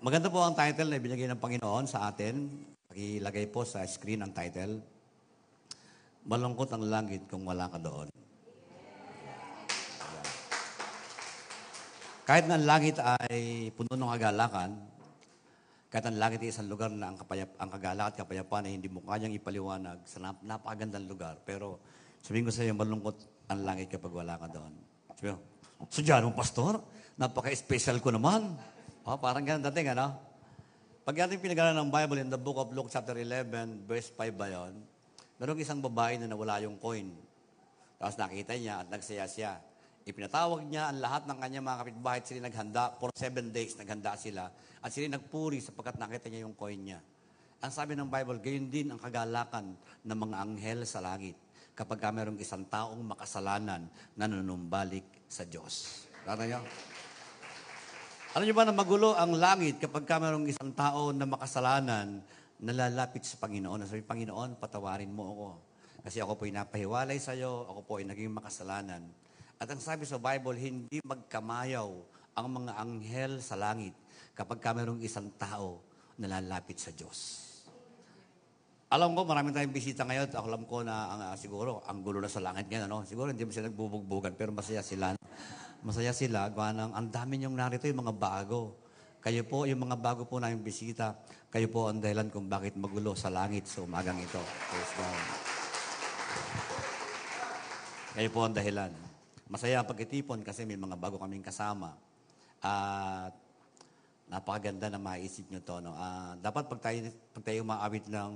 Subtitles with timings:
[0.00, 2.48] Maganda po ang title na ibinigay ng Panginoon sa atin.
[2.88, 4.80] Pakilagay po sa screen ang title.
[6.24, 8.08] Malungkot ang langit kung wala ka doon.
[12.24, 14.72] Kahit na ang langit ay puno ng kagalakan,
[15.92, 18.88] kahit ang langit ay isang lugar na ang, kapayap, ang kagalakan at kapayapaan ay hindi
[18.88, 21.36] mo kanyang ipaliwanag sa nap- napakagandang lugar.
[21.44, 21.76] Pero
[22.24, 23.20] sabihin ko sa iyo, malungkot
[23.52, 24.72] ang langit kapag wala ka doon.
[25.12, 25.36] Sabi ko,
[25.92, 26.80] so dyan, pastor,
[27.20, 28.56] napaka-special ko naman.
[29.00, 30.12] Oh, parang ganun dating, ano?
[31.08, 34.52] Pag ating pinag ng Bible in the book of Luke chapter 11, verse 5 ba
[34.52, 34.76] yun?
[35.40, 37.08] Merong isang babae na nawala yung coin.
[37.96, 39.56] Tapos nakita niya at nagsaya siya.
[40.04, 42.92] Ipinatawag niya ang lahat ng kanyang mga kapitbahay sila naghanda.
[43.00, 44.52] For seven days, naghanda sila.
[44.84, 47.00] At sila nagpuri sapagkat nakita niya yung coin niya.
[47.64, 51.40] Ang sabi ng Bible, gayon din ang kagalakan ng mga anghel sa langit
[51.72, 56.04] kapag ka mayroong isang taong makasalanan na nanunumbalik sa Diyos.
[56.28, 56.60] Tata niyo?
[58.30, 62.22] Alam niyo ba na magulo ang langit kapag ka mayroong isang tao na makasalanan
[62.62, 63.82] na lalapit sa Panginoon.
[63.90, 65.48] Sabi, Panginoon, patawarin mo ako.
[66.06, 69.02] Kasi ako po ay napahiwalay sa iyo, ako po ay naging makasalanan.
[69.58, 71.90] At ang sabi sa Bible, hindi magkamayaw
[72.38, 73.98] ang mga anghel sa langit
[74.38, 75.82] kapag ka mayroong isang tao
[76.14, 77.50] na lalapit sa Diyos.
[78.94, 80.30] Alam ko, maraming tayong bisita ngayon.
[80.30, 82.86] Ako alam ko na ang, ah, siguro, ang gulo na sa langit ngayon.
[82.86, 83.02] Ano?
[83.02, 85.18] Siguro hindi mo sila nagbubugbugan, pero masaya sila.
[85.80, 86.52] Masaya sila.
[86.52, 88.76] Gawa ng, ang dami niyong narito yung mga bago.
[89.20, 91.16] Kayo po, yung mga bago po namin bisita,
[91.52, 94.40] kayo po ang dahilan kung bakit magulo sa langit sa umagang ito.
[94.40, 95.20] Praise God.
[98.16, 98.92] Kayo po ang dahilan.
[99.50, 101.96] Masaya ang pagkitipon kasi may mga bago kaming kasama.
[102.60, 103.32] At
[104.30, 105.76] napakaganda na maisip nyo to.
[105.84, 105.92] No?
[105.96, 108.32] Ah, dapat pag tayo, pag tayo maawit ng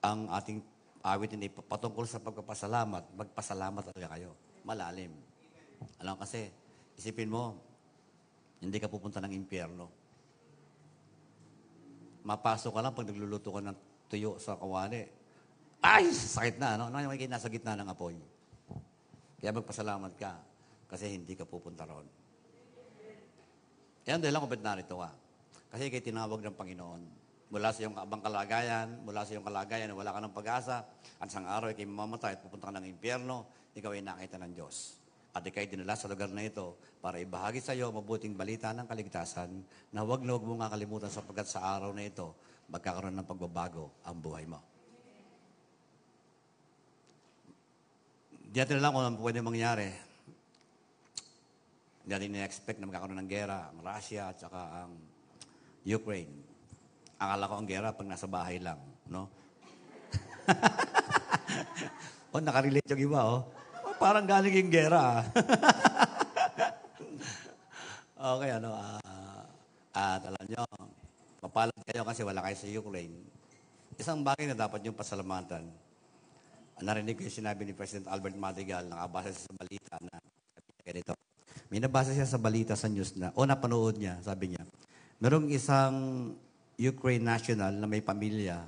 [0.00, 0.58] ang ating
[1.04, 4.32] awitin ay patungkol sa pagpapasalamat, magpasalamat talaga kayo.
[4.64, 5.29] Malalim.
[6.00, 6.48] Alam kasi,
[6.96, 7.56] isipin mo,
[8.60, 9.86] hindi ka pupunta ng impyerno.
[12.24, 13.78] Mapasok ka lang pag nagluluto ka ng
[14.12, 15.08] tuyo sa kawali.
[15.80, 16.12] Ay!
[16.12, 16.92] Sakit na, no?
[16.92, 18.20] Ano yung nasa gitna ng apoy?
[19.40, 20.36] Kaya magpasalamat ka
[20.84, 22.04] kasi hindi ka pupunta roon.
[24.04, 25.10] Yan dahil lang kung ba't narito ka.
[25.72, 27.02] Kasi kay tinawag ng Panginoon.
[27.50, 30.86] Mula sa iyong abang kalagayan, mula sa iyong kalagayan wala ka ng pag-asa,
[31.18, 34.99] at isang araw ay mamamatay at pupunta ka ng impyerno, ikaw ay nakita ng Diyos.
[35.30, 39.62] At ikay dinala sa lugar na ito para ibahagi sa iyo mabuting balita ng kaligtasan
[39.94, 42.34] na huwag na huwag mo nga kalimutan sapagkat sa araw na ito,
[42.66, 44.58] magkakaroon ng pagbabago ang buhay mo.
[48.50, 49.86] Di natin alam kung ano pwede mangyari.
[52.02, 54.98] Hindi natin na-expect na magkakaroon ng gera ang Russia at saka ang
[55.86, 56.34] Ukraine.
[57.22, 59.30] Akala ko ang gera pag nasa bahay lang, no?
[62.34, 63.59] oh, nakarelate yung iba, oh.
[64.00, 65.20] Parang galing yung gera.
[65.20, 65.24] ah.
[68.40, 69.44] okay, ano, ah,
[69.92, 70.64] at alam nyo,
[71.44, 73.12] mapalad kayo kasi wala kayo sa Ukraine.
[74.00, 75.68] Isang bagay na dapat yung pasalamatan.
[76.80, 80.16] Narinig ko yung sinabi ni President Albert Madigal, nakabasa siya sa balita na
[80.80, 81.12] ganito.
[81.68, 84.64] May nabasa siya sa balita sa news na, o napanood niya, sabi niya,
[85.20, 85.94] merong isang
[86.80, 88.64] Ukraine national na may pamilya,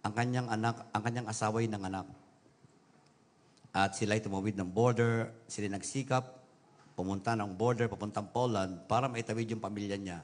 [0.00, 2.08] ang kanyang anak, ang kanyang asaway ng anak.
[3.72, 6.28] At sila ay tumawid ng border, sila nagsikap,
[6.92, 10.20] pumunta ng border, papuntang Poland, para maitawid yung pamilya niya,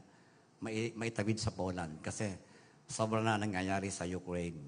[0.61, 1.97] mai, maitawid sa Poland.
[2.05, 2.29] Kasi
[2.85, 4.61] sobrang na nangyayari sa Ukraine.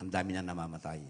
[0.00, 1.04] Ang dami na namamatay.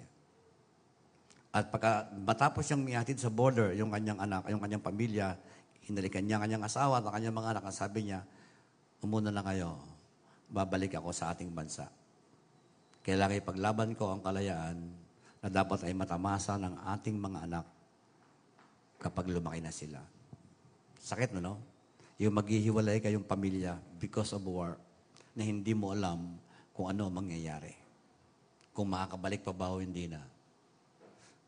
[1.55, 5.39] At pagka matapos siyang mihatid sa border, yung kanyang anak, yung kanyang pamilya,
[5.87, 8.27] hinalikan niya kanyang asawa at ang kanyang mga anak, ang sabi niya,
[8.99, 9.79] umuna na kayo,
[10.51, 11.87] babalik ako sa ating bansa.
[13.07, 15.02] Kailangan ipaglaban ko ang kalayaan
[15.43, 17.67] na dapat ay matamasa ng ating mga anak
[19.03, 19.99] kapag lumaki na sila.
[21.03, 21.55] Sakit no, no?
[22.23, 24.79] Yung maghihiwalay kayong pamilya because of war
[25.35, 26.39] na hindi mo alam
[26.71, 27.75] kung ano mangyayari.
[28.71, 30.23] Kung makakabalik pa ba o hindi na.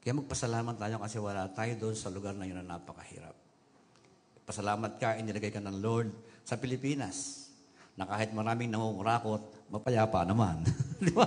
[0.03, 3.33] Kaya magpasalamat tayo kasi wala tayo doon sa lugar na yun na napakahirap.
[4.44, 6.12] Pasalamat ka, inilagay ka ng Lord
[6.44, 7.48] sa Pilipinas
[7.97, 10.60] na kahit maraming nangungurakot, mapayapa naman.
[11.07, 11.24] Di ba?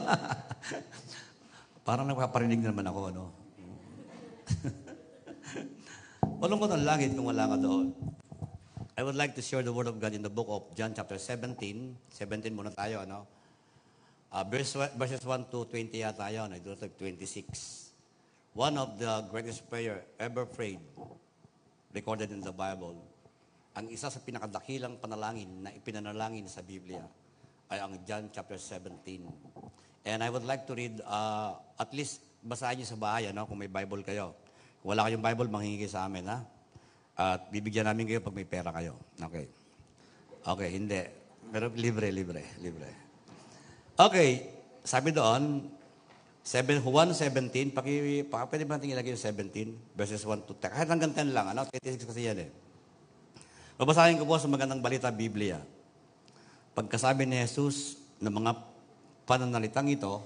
[1.88, 3.32] Parang nakaparinig naman ako, no?
[6.44, 7.96] Malungkot ang langit kung wala ka doon.
[9.00, 11.16] I would like to share the Word of God in the book of John chapter
[11.16, 11.56] 17.
[12.12, 13.24] 17 muna tayo, ano?
[14.28, 16.52] Uh, verse, verses 1 to 20 yata yun.
[16.52, 17.24] I do 26.
[18.52, 20.84] One of the greatest prayer ever prayed,
[21.96, 23.00] recorded in the Bible.
[23.80, 27.08] Ang isa sa pinakadakilang panalangin na ipinanalangin sa Biblia
[27.72, 29.87] ay ang John chapter 17.
[30.08, 33.60] And I would like to read, uh, at least basahin niyo sa bahay, ano, kung
[33.60, 34.32] may Bible kayo.
[34.80, 36.48] Kung wala kayong Bible, manghingi sa amin, ha?
[37.20, 38.96] At bibigyan namin kayo pag may pera kayo.
[39.20, 39.52] Okay.
[40.48, 41.04] Okay, hindi.
[41.52, 42.88] Pero libre, libre, libre.
[44.00, 44.48] Okay,
[44.88, 45.68] sabi doon,
[46.40, 50.72] 7, 1.17, paki, paki, pwede ba natin ilagay yung 17 verses 1 to 10?
[50.72, 51.68] Kahit hanggang 10 lang, ano?
[51.68, 52.50] 36 kasi yan eh.
[53.76, 55.60] Babasahin ko po sa magandang balita, Biblia.
[56.72, 58.77] Pagkasabi ni Jesus ng mga
[59.28, 60.24] pananalitang ito,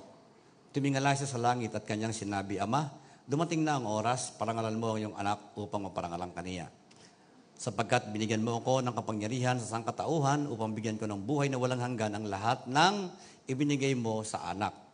[0.70, 2.94] tumingala siya sa langit at kanyang sinabi, Ama,
[3.26, 6.70] dumating na ang oras, parangalan mo ang iyong anak upang maparangalan kaniya.
[7.58, 11.82] Sapagkat binigyan mo ako ng kapangyarihan sa sangkatauhan upang bigyan ko ng buhay na walang
[11.82, 13.10] hanggan ang lahat ng
[13.50, 14.92] ibinigay mo sa anak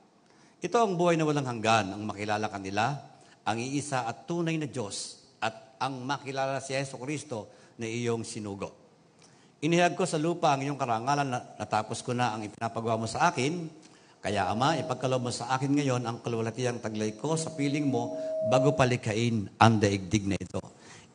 [0.57, 2.97] ito ang buhay na walang hanggan, ang makilala kanila,
[3.45, 8.73] ang iisa at tunay na Diyos, at ang makilala si Yeso Kristo na iyong sinugo.
[9.61, 11.29] Inihag ko sa lupa ang iyong karangalan,
[11.61, 13.69] natapos ko na ang ipinapagawa mo sa akin,
[14.23, 18.17] kaya Ama, ipagkaloob mo sa akin ngayon ang kalwalatiyang taglay ko sa piling mo
[18.51, 20.59] bago palikain ang daigdig na ito.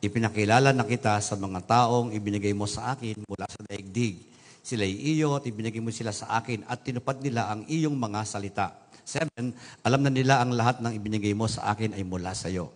[0.03, 4.19] Ipinakilala na kita sa mga taong ibinigay mo sa akin mula sa daigdig.
[4.63, 8.83] Sila'y iyo at ibinigay mo sila sa akin at tinupad nila ang iyong mga salita
[9.03, 9.51] Seven,
[9.83, 12.71] alam na nila ang lahat ng ibinigay mo sa akin ay mula sa iyo.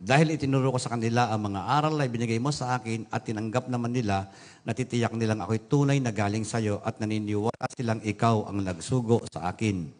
[0.00, 3.68] Dahil itinuro ko sa kanila ang mga aral na ibinigay mo sa akin at tinanggap
[3.68, 4.32] naman nila,
[4.64, 9.52] natitiyak nilang ako'y tunay na galing sa iyo at naniniwala silang ikaw ang nagsugo sa
[9.52, 9.92] akin.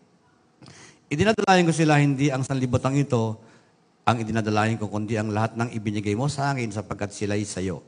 [1.13, 3.45] Idinadalayan ko sila hindi ang sanlibutan ito,
[4.09, 7.85] ang idinadalayan ko kundi ang lahat ng ibinigay mo sa akin sapagkat sila'y sa iyo.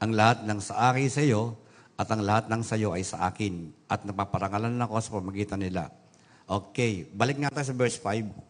[0.00, 1.60] Ang lahat ng sa akin sa iyo
[2.00, 5.92] at ang lahat ng sa iyo ay sa akin at napaparangalan ako sa pamagitan nila.
[6.48, 8.47] Okay, balik nga tayo sa verse 5.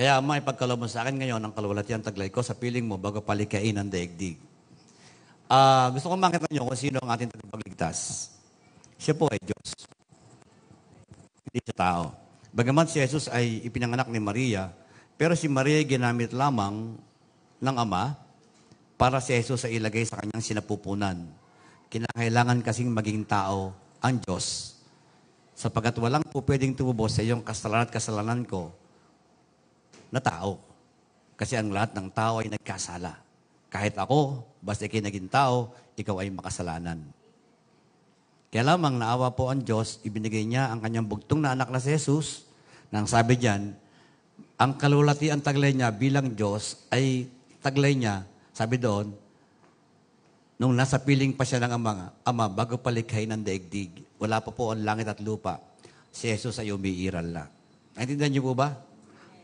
[0.00, 3.20] Kaya ama, ipagkalob mo sa akin ngayon ang kalwalatian taglay ko sa piling mo bago
[3.20, 4.40] palikain ang daigdig.
[5.44, 8.32] Uh, gusto ko makita nyo kung sino ang ating tagapagligtas.
[8.96, 9.76] Siya po ay Diyos.
[11.44, 12.16] Hindi siya tao.
[12.48, 14.72] Bagamat si Jesus ay ipinanganak ni Maria,
[15.20, 16.96] pero si Maria ay ginamit lamang
[17.60, 18.16] ng Ama
[18.96, 21.28] para si Jesus ay ilagay sa kanyang sinapupunan.
[21.92, 24.80] Kinakailangan kasing maging tao ang Diyos
[25.60, 28.72] Sapagat walang po pwedeng tumubos sa iyong kasalanan at kasalanan ko
[30.10, 30.58] na tao.
[31.38, 33.16] Kasi ang lahat ng tao ay nagkasala.
[33.70, 37.00] Kahit ako, basta ikay naging tao, ikaw ay makasalanan.
[38.50, 41.94] Kaya lamang naawa po ang Diyos, ibinigay niya ang kanyang bugtong na anak na si
[41.94, 42.50] Jesus,
[42.90, 43.70] nang sabi diyan,
[44.58, 47.30] ang kalulati ang taglay niya bilang Diyos ay
[47.62, 49.14] taglay niya, sabi doon,
[50.60, 54.74] nung nasa piling pa siya ng ama, ama bago palikhay ng daigdig, wala pa po
[54.74, 55.62] ang langit at lupa,
[56.10, 57.46] si Jesus ay umiiral na.
[57.94, 58.89] Naintindihan niyo po ba?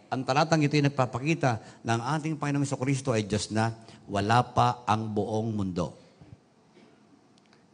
[0.06, 3.74] Ang talatang ito ay nagpapakita ng ating Panginoong Kristo ay Diyos na
[4.06, 5.98] wala pa ang buong mundo.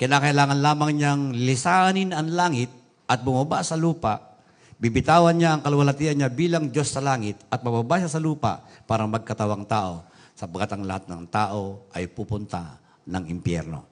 [0.00, 2.72] Kailangan lamang niyang lisanin ang langit
[3.04, 4.40] at bumaba sa lupa,
[4.80, 9.04] bibitawan niya ang kalwalatian niya bilang Diyos sa langit at bababa siya sa lupa para
[9.04, 10.02] magkatawang tao
[10.32, 13.84] sapagkat ang lahat ng tao ay pupunta ng impyerno.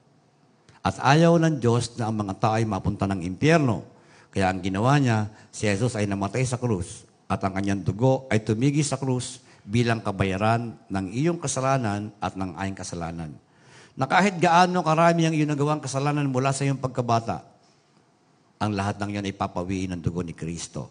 [0.81, 3.85] At ayaw ng Diyos na ang mga tao ay mapunta ng impyerno.
[4.33, 8.43] Kaya ang ginawa niya, si Jesus ay namatay sa krus at ang kanyang dugo ay
[8.43, 13.31] tumigi sa krus bilang kabayaran ng iyong kasalanan at ng aking kasalanan.
[13.95, 17.47] Na kahit gaano karami ang iyong nagawang kasalanan mula sa iyong pagkabata,
[18.59, 20.91] ang lahat ng iyon ay papawiin ng dugo ni Kristo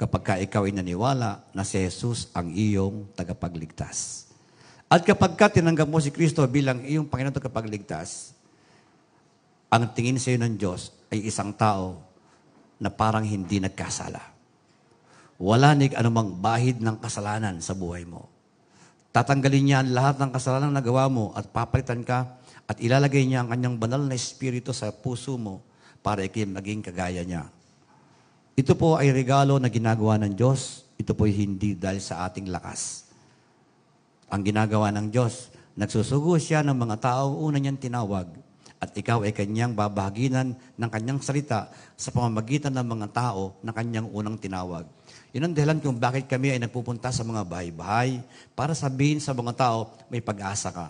[0.00, 4.28] kapag ka ikaw ay naniwala na si Jesus ang iyong tagapagligtas.
[4.86, 8.32] At kapag ka tinanggap mo si Kristo bilang iyong Panginoon at kapagligtas,
[9.66, 12.00] ang tingin sa iyo ng Diyos ay isang tao
[12.78, 14.35] na parang hindi nagkasala.
[15.36, 18.28] Wala nig anumang bahid ng kasalanan sa buhay mo.
[19.12, 22.36] Tatanggalin niya ang lahat ng kasalanan na gawa mo at papalitan ka
[22.68, 25.64] at ilalagay niya ang kanyang banal na espiritu sa puso mo
[26.00, 27.48] para ikay maging kagaya niya.
[28.56, 30.88] Ito po ay regalo na ginagawa ng Diyos.
[30.96, 33.06] Ito po ay hindi dahil sa ating lakas
[34.30, 35.52] ang ginagawa ng Diyos.
[35.76, 38.32] Nagsusugo siya ng mga tao una niyang tinawag
[38.76, 44.08] at ikaw ay kanyang babahaginan ng kanyang salita sa pamamagitan ng mga tao na kanyang
[44.12, 44.84] unang tinawag.
[45.36, 48.24] Yun ang dahilan kung bakit kami ay nagpupunta sa mga bahay-bahay
[48.56, 50.88] para sabihin sa mga tao, may pag-asa ka.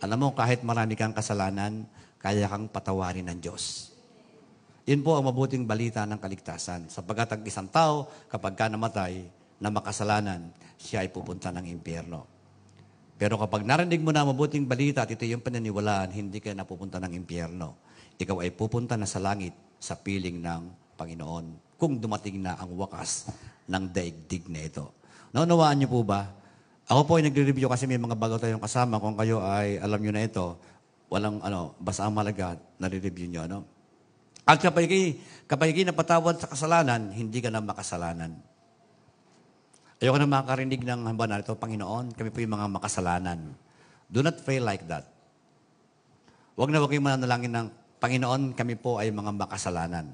[0.00, 1.84] Alam mo, kahit marami kang kasalanan,
[2.16, 3.92] kaya kang patawarin ng Diyos.
[4.88, 6.88] Yun po ang mabuting balita ng kaligtasan.
[6.88, 9.20] Sapagat ang isang tao, kapag ka namatay
[9.60, 10.48] na makasalanan,
[10.80, 12.24] siya ay pupunta ng impyerno.
[13.20, 17.12] Pero kapag narinig mo na mabuting balita at ito yung pananiwalaan, hindi ka napupunta ng
[17.20, 17.76] impyerno.
[18.16, 23.28] Ikaw ay pupunta na sa langit sa piling ng Panginoon kung dumating na ang wakas
[23.68, 24.92] ng daigdig na ito.
[25.34, 26.30] Naunawaan niyo po ba?
[26.84, 29.00] Ako po ay nagre-review kasi may mga bago tayong kasama.
[29.00, 30.60] Kung kayo ay alam niyo na ito,
[31.08, 33.48] walang ano, basta malaga, nare-review niyo.
[33.48, 33.64] Ano?
[34.44, 34.92] At kapag
[35.48, 38.36] kapag napatawad sa kasalanan, hindi ka na makasalanan.
[40.04, 43.56] Ayoko na makakarinig ng hamba na ito, Panginoon, kami po yung mga makasalanan.
[44.04, 45.08] Do not pray like that.
[46.60, 47.68] Huwag na huwag kayong mananalangin ng,
[48.04, 50.12] Panginoon, kami po ay mga makasalanan.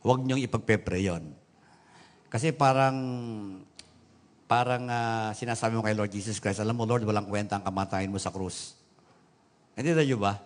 [0.00, 1.35] Huwag niyong ipagpepre yon.
[2.36, 2.96] Kasi parang,
[4.44, 8.12] parang uh, sinasabi mo kay Lord Jesus Christ, alam mo Lord, walang kwenta ang kamatayan
[8.12, 8.76] mo sa krus.
[9.72, 10.36] Hindi na ba?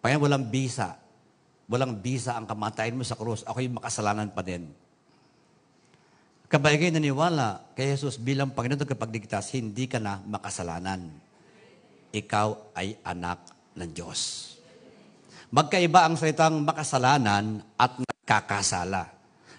[0.00, 0.96] Panginoon, walang bisa.
[1.68, 3.44] Walang bisa ang kamatayan mo sa krus.
[3.44, 4.64] Ako'y makasalanan pa din.
[6.48, 11.12] Kabay kayo naniwala kay Jesus bilang Panginoon at kapagligtas, hindi ka na makasalanan.
[12.08, 14.20] Ikaw ay anak ng Diyos.
[15.52, 19.13] Magkaiba ang salitang makasalanan at nakakasala.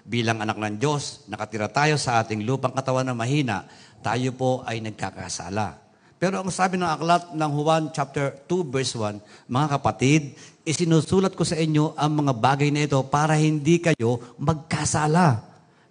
[0.06, 3.66] Bilang anak ng Diyos, nakatira tayo sa ating lupang katawan na mahina,
[4.06, 5.82] tayo po ay nagkakasala.
[6.22, 11.42] Pero ang sabi ng aklat ng Juan chapter 2 verse 1, mga kapatid, isinusulat ko
[11.42, 15.42] sa inyo ang mga bagay na ito para hindi kayo magkasala.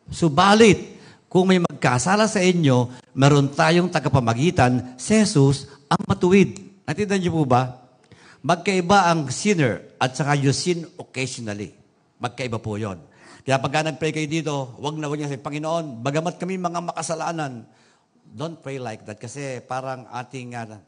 [0.07, 0.95] Subalit,
[1.27, 6.63] kung may magkasala sa inyo, meron tayong tagapamagitan, si Jesus ang matuwid.
[6.87, 7.83] Natindan niyo po ba?
[8.47, 11.75] Magkaiba ang sinner at saka you sin occasionally.
[12.23, 13.03] Magkaiba po yon.
[13.45, 17.69] Kaya pagka nag-pray kayo dito, wag na wag niya sa Panginoon, bagamat kami mga makasalanan,
[18.25, 20.81] don't pray like that kasi parang ating uh,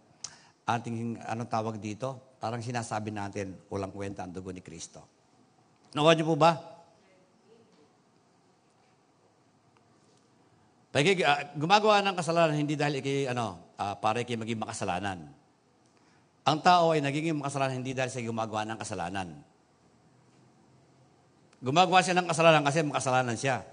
[0.65, 5.05] ating anong tawag dito, parang sinasabi natin, walang kwenta ang dugo ni Kristo.
[5.93, 6.57] Nawa niyo po ba?
[10.97, 15.29] Pag uh, gumagawa ng kasalanan, hindi dahil ikay, ano, uh, para ikay maging makasalanan.
[16.49, 19.29] Ang tao ay nagiging makasalanan hindi dahil sa gumagawa ng kasalanan.
[21.61, 23.65] Gumagawa siya ng kasalanan kasi makasalanan siya.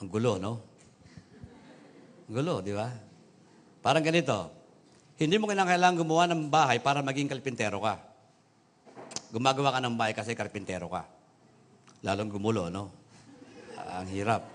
[0.00, 0.60] Ang gulo, no?
[2.28, 2.88] Ang gulo, di ba?
[3.84, 4.48] Parang ganito.
[5.20, 8.00] Hindi mo kailangan gumawa ng bahay para maging kalpintero ka.
[9.30, 11.04] Gumagawa ka ng bahay kasi karpintero ka.
[12.00, 13.00] Lalong gumulo, no?
[13.90, 14.46] ang hirap.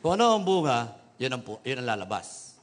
[0.00, 2.56] Kung ano ang bunga, yun ang, yun ang lalabas.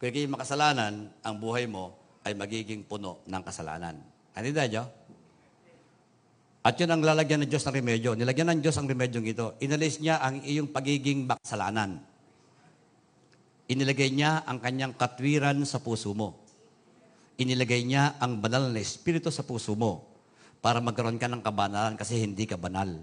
[0.00, 3.96] Kung kayo makasalanan, ang buhay mo ay magiging puno ng kasalanan.
[4.36, 4.84] Ano nyo?
[6.60, 8.12] At yun ang lalagyan ng Diyos ng remedyo.
[8.12, 9.56] Nilagyan ng Diyos ang remedyong ito.
[9.64, 12.04] Inalis niya ang iyong pagiging makasalanan.
[13.70, 16.36] Inilagay niya ang kanyang katwiran sa puso mo.
[17.40, 20.04] Inilagay niya ang banal na espiritu sa puso mo
[20.60, 23.00] para magkaroon ka ng kabanalan kasi hindi ka banal.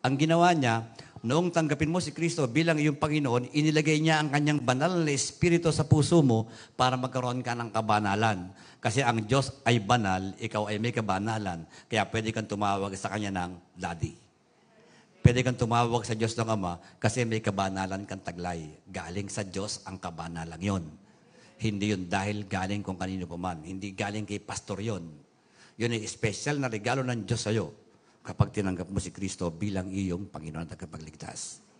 [0.00, 0.88] Ang ginawa niya,
[1.22, 5.70] noong tanggapin mo si Kristo bilang iyong Panginoon, inilagay niya ang kanyang banal na espiritu
[5.70, 8.50] sa puso mo para magkaroon ka ng kabanalan.
[8.82, 11.62] Kasi ang Diyos ay banal, ikaw ay may kabanalan.
[11.86, 14.18] Kaya pwede kang tumawag sa Kanya ng Daddy.
[15.22, 18.74] Pwede kang tumawag sa Diyos ng Ama kasi may kabanalan kang taglay.
[18.90, 20.84] Galing sa Diyos ang kabanalan yon.
[21.62, 23.62] Hindi yun dahil galing kung kanino pa man.
[23.62, 25.06] Hindi galing kay pastor yon.
[25.78, 27.81] Yun ay special na regalo ng Diyos sa'yo
[28.22, 31.72] kapag tinanggap mo si Kristo bilang iyong Panginoon at tagapagligtas.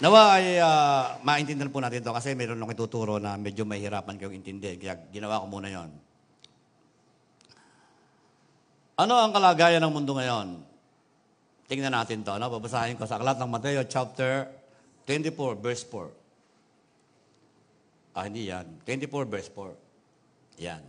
[0.00, 4.40] Nawa ay uh, maintindihan po natin ito kasi mayroon nung ituturo na medyo mahirapan kayong
[4.40, 4.80] intindi.
[4.80, 5.92] Kaya ginawa ko muna yon.
[8.96, 10.64] Ano ang kalagayan ng mundo ngayon?
[11.68, 12.32] Tingnan natin to.
[12.40, 12.48] No?
[12.48, 14.48] Babasahin ko sa aklat ng Mateo chapter
[15.04, 18.16] 24 verse 4.
[18.16, 18.80] Ah, hindi yan.
[18.88, 20.64] 24 verse 4.
[20.64, 20.82] Yan.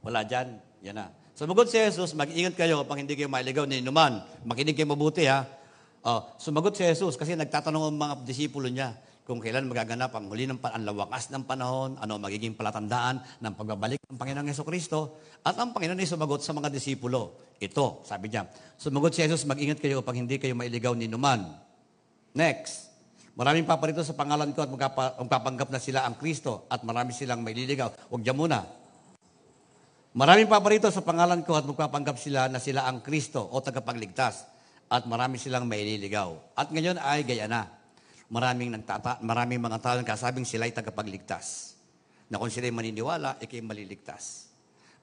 [0.00, 0.56] Wala dyan.
[0.80, 1.12] Yan na.
[1.40, 4.20] Sumagot si Jesus, mag-ingat kayo pag hindi kayo mailigaw ni inuman.
[4.44, 5.48] Makinig kayo mabuti ha.
[6.04, 8.92] Oh, sumagot si Jesus kasi nagtatanong ang mga disipulo niya
[9.24, 14.20] kung kailan magaganap ang huli ng ang ng panahon, ano magiging palatandaan ng pagbabalik ng
[14.20, 15.16] Panginoong Yeso Kristo.
[15.40, 17.56] At ang Panginoon ay sumagot sa mga disipulo.
[17.56, 18.44] Ito, sabi niya,
[18.76, 21.56] sumagot si Jesus, mag-ingat kayo pag hindi kayo mailigaw ni inuman.
[22.36, 22.92] Next,
[23.32, 28.12] maraming paparito sa pangalan ko at magpapanggap na sila ang Kristo at marami silang maililigaw.
[28.12, 28.79] Huwag dyan muna.
[30.10, 34.42] Maraming paparito sa pangalan ko at magpapanggap sila na sila ang Kristo o tagapagligtas
[34.90, 36.34] at marami silang maililigaw.
[36.58, 37.70] At ngayon ay gaya na.
[38.26, 41.78] Maraming, nagtata, maraming mga tao kasabing sila ay tagapagligtas.
[42.26, 44.50] Na kung sila ay maniniwala, ikay maliligtas.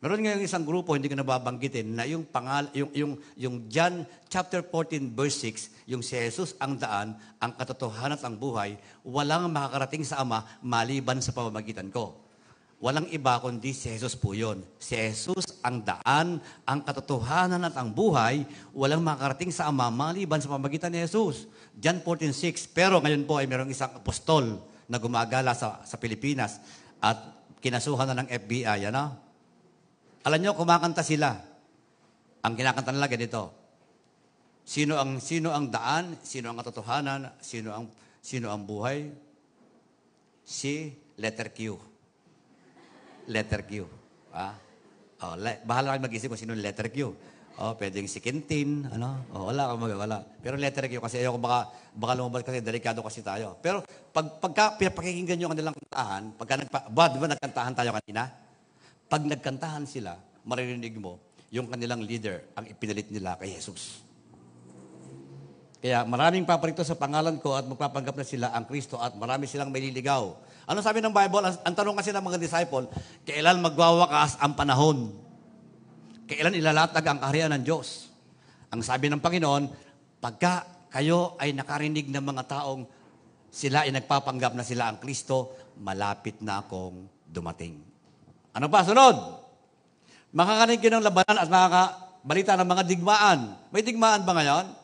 [0.04, 4.60] Meron ngayon isang grupo, hindi ko nababanggitin, na yung, pangal, yung, yung, yung John chapter
[4.60, 8.76] 14 verse 6, yung si Jesus ang daan, ang katotohanan at ang buhay,
[9.08, 12.27] walang makakarating sa Ama maliban sa pamamagitan ko.
[12.78, 14.62] Walang iba kundi si Jesus po yun.
[14.78, 20.54] Si Jesus ang daan, ang katotohanan at ang buhay, walang makarating sa Ama maliban sa
[20.54, 21.50] pamagitan ni Jesus.
[21.74, 26.62] John 14.6, pero ngayon po ay mayroong isang apostol na gumagala sa, sa Pilipinas
[27.02, 27.18] at
[27.66, 28.94] kinasuhan na ng FBI.
[28.94, 29.26] Ano?
[30.22, 31.34] Alam nyo, kumakanta sila.
[32.46, 33.58] Ang kinakanta nila ganito.
[34.62, 37.90] Sino ang sino ang daan, sino ang katotohanan, sino ang
[38.22, 39.10] sino ang buhay?
[40.46, 41.87] Si letter Q
[43.28, 43.86] letter Q.
[44.32, 44.56] Ah?
[45.18, 47.14] Oh, le- bahala kayo mag-isip kung sino letter Q.
[47.58, 49.26] Oh, pwedeng si Quintin, ano?
[49.34, 50.22] Oh, wala akong magawala.
[50.46, 53.58] Pero letter Q kasi ayoko baka baka lumabas kasi delikado kasi tayo.
[53.66, 53.82] Pero
[54.14, 58.30] pag pagka pinapakinggan niyo ang kanilang kantahan, pagka nagpa, ba, di ba nagkantahan tayo kanina?
[59.10, 60.14] Pag nagkantahan sila,
[60.46, 61.18] maririnig mo,
[61.50, 64.06] yung kanilang leader, ang ipinalit nila kay Jesus.
[65.88, 69.72] Kaya maraming paparito sa pangalan ko at magpapanggap na sila ang Kristo at marami silang
[69.72, 70.36] may liligaw.
[70.68, 71.48] Ano sabi ng Bible?
[71.64, 72.92] Ang, tanong kasi ng mga disciple,
[73.24, 75.16] kailan magwawakas ang panahon?
[76.28, 78.12] Kailan ilalatag ang kaharian ng Diyos?
[78.68, 79.64] Ang sabi ng Panginoon,
[80.20, 82.84] pagka kayo ay nakarinig ng mga taong
[83.48, 87.80] sila ay nagpapanggap na sila ang Kristo, malapit na akong dumating.
[88.52, 88.84] Ano pa?
[88.84, 89.40] Sunod!
[90.36, 93.40] Makakarinig ng labanan at makakabalita ng mga digmaan.
[93.72, 94.77] May digmaan ba ngayon?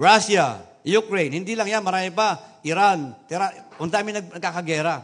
[0.00, 2.40] Russia, Ukraine, hindi lang yan, marami pa.
[2.64, 4.96] Iran, tira, ang dami nag, nagkakagera.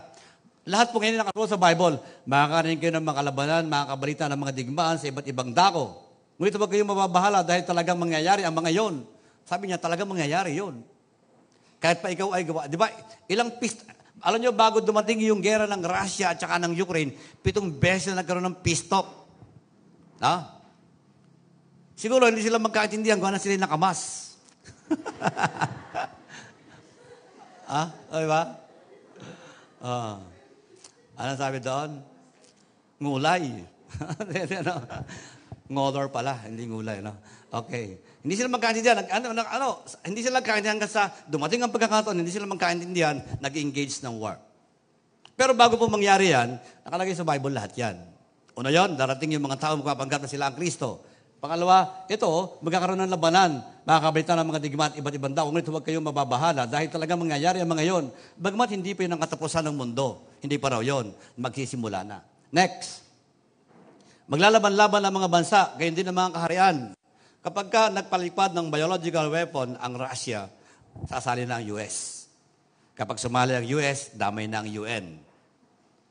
[0.65, 4.97] Lahat po ngayon nakasulat sa Bible, makakarinig kayo ng mga labanan, makakabalita ng mga digmaan
[4.97, 6.01] sa iba't ibang dako.
[6.41, 9.05] Ngunit huwag kayong mababahala dahil talagang mangyayari ang mga yon.
[9.45, 10.81] Sabi niya, talagang mangyayari yon.
[11.77, 12.65] Kahit pa ikaw ay gawa.
[12.65, 12.89] Di ba,
[13.29, 13.85] ilang pist...
[14.25, 17.13] Alam niyo, bago dumating yung gera ng Russia at saka ng Ukraine,
[17.45, 19.29] pitong beses na nagkaroon ng peace talk.
[20.25, 20.57] Ha?
[21.93, 24.26] Siguro hindi sila magkaintindihan kung ano sila nakamas.
[27.77, 28.43] ah, di ba?
[29.83, 30.17] Ah.
[31.17, 32.03] Ano sabi doon?
[33.01, 33.65] Ngulay.
[34.61, 34.75] ano?
[35.67, 37.01] Ngodor pala, hindi ngulay.
[37.01, 37.17] No?
[37.51, 37.99] Okay.
[38.21, 39.07] Hindi sila magkaintindihan.
[39.09, 39.67] Ano, ano, ano,
[40.05, 40.99] hindi sila magkaintindihan kasi
[41.31, 44.37] dumating ang pagkakataon, hindi sila magkaintindihan, nag-engage ng war.
[45.37, 47.97] Pero bago po mangyari yan, nakalagay sa Bible lahat yan.
[48.57, 51.05] Una yon, darating yung mga tao magpapanggap na sila ang Kristo.
[51.37, 53.61] Pangalawa, ito, magkakaroon ng labanan.
[53.87, 55.47] Makakabalita ng mga digmaan iba't ibang daw.
[55.53, 58.05] Ngunit huwag kayong mababahala dahil talaga mangyayari ang mga yon.
[58.41, 60.27] Bagmat hindi pa yun ang katapusan ng mundo.
[60.41, 61.13] Hindi pa raw yon.
[61.39, 62.25] Magsisimula na.
[62.51, 63.05] Next.
[64.27, 66.77] Maglalaban-laban ang mga bansa, gayon din ang mga kaharian.
[67.47, 70.51] Kapag ka nagpalipad ng biological weapon ang Russia,
[71.07, 72.27] sasali na ang US.
[72.99, 75.26] Kapag sumali ang US, damay na ang UN.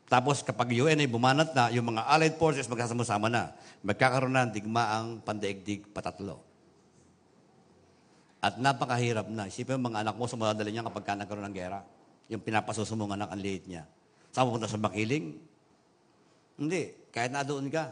[0.06, 3.58] Tapos kapag UN ay bumanat na, yung mga allied forces magkasama-sama na.
[3.82, 6.42] Magkakaroon na ng digmaang pandaigdig patatlo.
[8.38, 9.50] At napakahirap na.
[9.50, 11.82] Isipin mga anak mo, sumadali niya kapag ka nagkaroon ng gera.
[12.30, 13.90] Yung pinapasusumo anak ang liit niya.
[14.30, 15.42] Saan pupunta sa makiling?
[16.62, 17.10] Hindi.
[17.10, 17.90] Kahit na doon ka.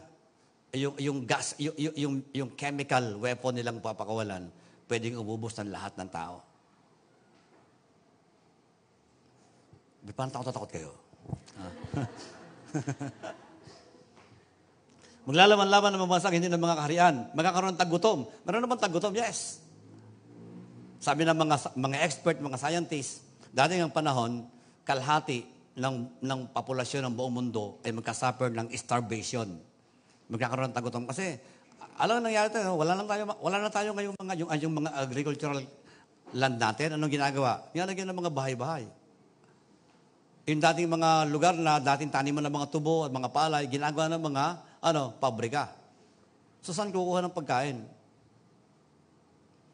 [0.74, 4.50] Yung, yung gas, yung, yung, yung chemical weapon nilang papakawalan,
[4.90, 6.42] pwedeng ububos ng lahat ng tao.
[10.02, 11.03] Di pa takot-takot kayo?
[15.24, 17.32] Maglalaman-laman ng mga bansa, hindi ng mga kaharian.
[17.32, 18.28] Magkakaroon ng taggutom.
[18.44, 19.16] Meron naman taggutom?
[19.16, 19.64] Yes.
[21.00, 24.44] Sabi ng mga, mga expert, mga scientists, dating ang panahon,
[24.84, 25.48] kalhati
[25.80, 29.48] ng, ng populasyon ng buong mundo ay magkasuffer ng starvation.
[30.28, 31.08] Magkakaroon ng taggutom.
[31.08, 31.40] Kasi,
[31.96, 34.90] alam na nangyari tayo, wala na tayo, wala na tayo ngayong mga, yung, yung mga
[34.98, 35.60] agricultural
[36.36, 37.00] land natin.
[37.00, 37.64] Anong ginagawa?
[37.72, 38.84] Nilalagyan ng mga bahay-bahay.
[40.44, 44.22] Yung dating mga lugar na dating taniman ng mga tubo at mga palay, ginagawa ng
[44.28, 44.44] mga
[44.84, 45.72] ano, pabrika.
[46.60, 47.80] So, saan kukuha ng pagkain?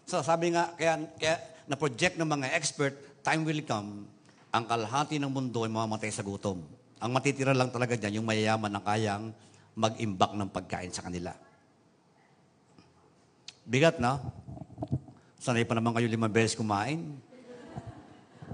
[0.06, 2.94] So, sabi nga, kaya, kaya na-project ng mga expert,
[3.26, 4.06] time will come,
[4.54, 6.62] ang kalahati ng mundo ay mamamatay sa gutom.
[7.02, 9.34] Ang matitira lang talaga dyan, yung mayayaman na kayang
[9.74, 11.34] mag-imbak ng pagkain sa kanila.
[13.66, 14.22] Bigat, na?
[15.38, 17.18] Sanay pa naman kayo limang beses kumain.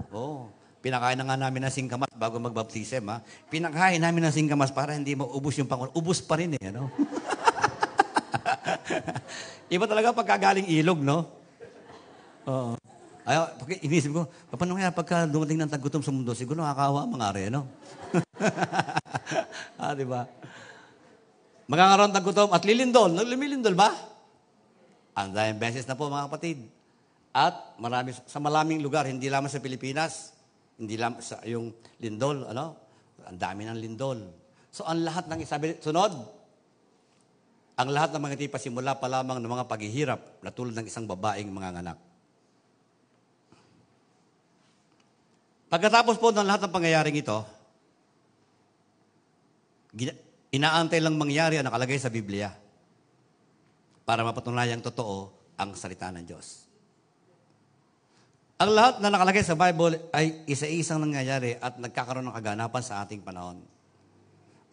[0.09, 0.49] Oh.
[0.77, 3.17] Pinakain na nga namin ng singkamas bago magbaptism, ha?
[3.49, 5.89] Pinakain namin ng singkamas para hindi maubos yung pangulo.
[5.97, 6.93] Ubus pa rin, eh, ano?
[9.73, 11.25] Iba talaga pagkagaling ilog, no?
[12.45, 12.77] Oo.
[13.27, 13.35] Ay,
[13.83, 14.23] inisip ko,
[14.55, 17.67] paano kaya pagka dumating ng tagutom sa mundo, siguro nakakawa mga are, no?
[19.81, 20.23] ah, di ba?
[21.67, 23.11] Magkakaroon ng tagutom at lilindol.
[23.11, 23.91] Lumilindol ba?
[25.17, 26.63] Ang dahil beses na po, mga kapatid.
[27.35, 30.36] At marami, sa malaming lugar, hindi lamang sa Pilipinas,
[30.77, 32.77] hindi lang sa yung lindol, ano?
[33.25, 34.19] Ang dami ng lindol.
[34.69, 36.13] So ang lahat ng isabi, sunod,
[37.77, 41.05] ang lahat ng mga tipa simula pa lamang ng mga paghihirap na tulad ng isang
[41.05, 41.97] babaeng mga anak.
[45.67, 47.37] Pagkatapos po ng lahat ng pangyayaring ito,
[50.53, 52.53] inaantay lang mangyari ang nakalagay sa Biblia
[54.07, 56.66] para mapatunayang totoo ang salita ng Diyos.
[58.57, 63.21] Ang lahat na nakalagay sa Bible ay isa-isang nangyayari at nagkakaroon ng kaganapan sa ating
[63.21, 63.61] panahon.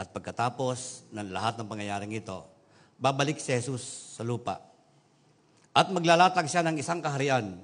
[0.01, 2.49] At pagkatapos ng lahat ng pangyayaring ito,
[2.97, 4.57] babalik si Jesus sa lupa.
[5.77, 7.61] At maglalatag siya ng isang kaharian.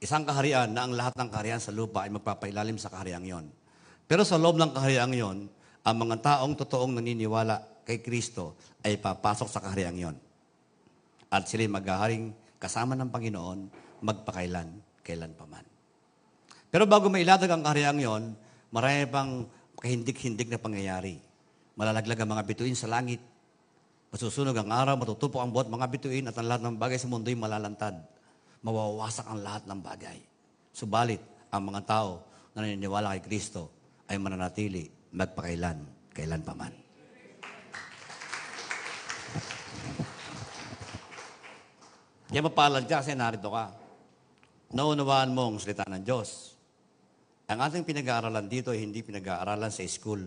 [0.00, 3.44] Isang kaharian na ang lahat ng kaharian sa lupa ay magpapailalim sa kahariang yon.
[4.08, 5.52] Pero sa loob ng kahariang yon,
[5.84, 10.16] ang mga taong totoong naniniwala kay Kristo ay papasok sa kahariang yon.
[11.28, 13.60] At sila maghaharing kasama ng Panginoon
[14.00, 15.62] magpakailan kailan pa man.
[16.66, 18.22] Pero bago mailatag ang kahariang yon,
[18.74, 19.46] marami pang
[19.78, 21.22] kahindik-hindik na pangyayari.
[21.78, 23.22] Malalaglag ang mga bituin sa langit.
[24.10, 27.30] Masusunog ang araw, matutupok ang buhat mga bituin at ang lahat ng bagay sa mundo
[27.30, 27.94] ay malalantad.
[28.66, 30.18] Mawawasak ang lahat ng bagay.
[30.74, 31.22] Subalit,
[31.54, 33.70] ang mga tao na naniniwala kay Kristo
[34.10, 35.78] ay mananatili magpakailan,
[36.12, 36.74] kailan pa man.
[42.26, 43.85] Kaya mapalad ka kasi narito ka.
[44.74, 46.58] Naunawaan mo ang salita ng Diyos.
[47.46, 50.26] Ang ating pinag-aaralan dito ay hindi pinag-aaralan sa school.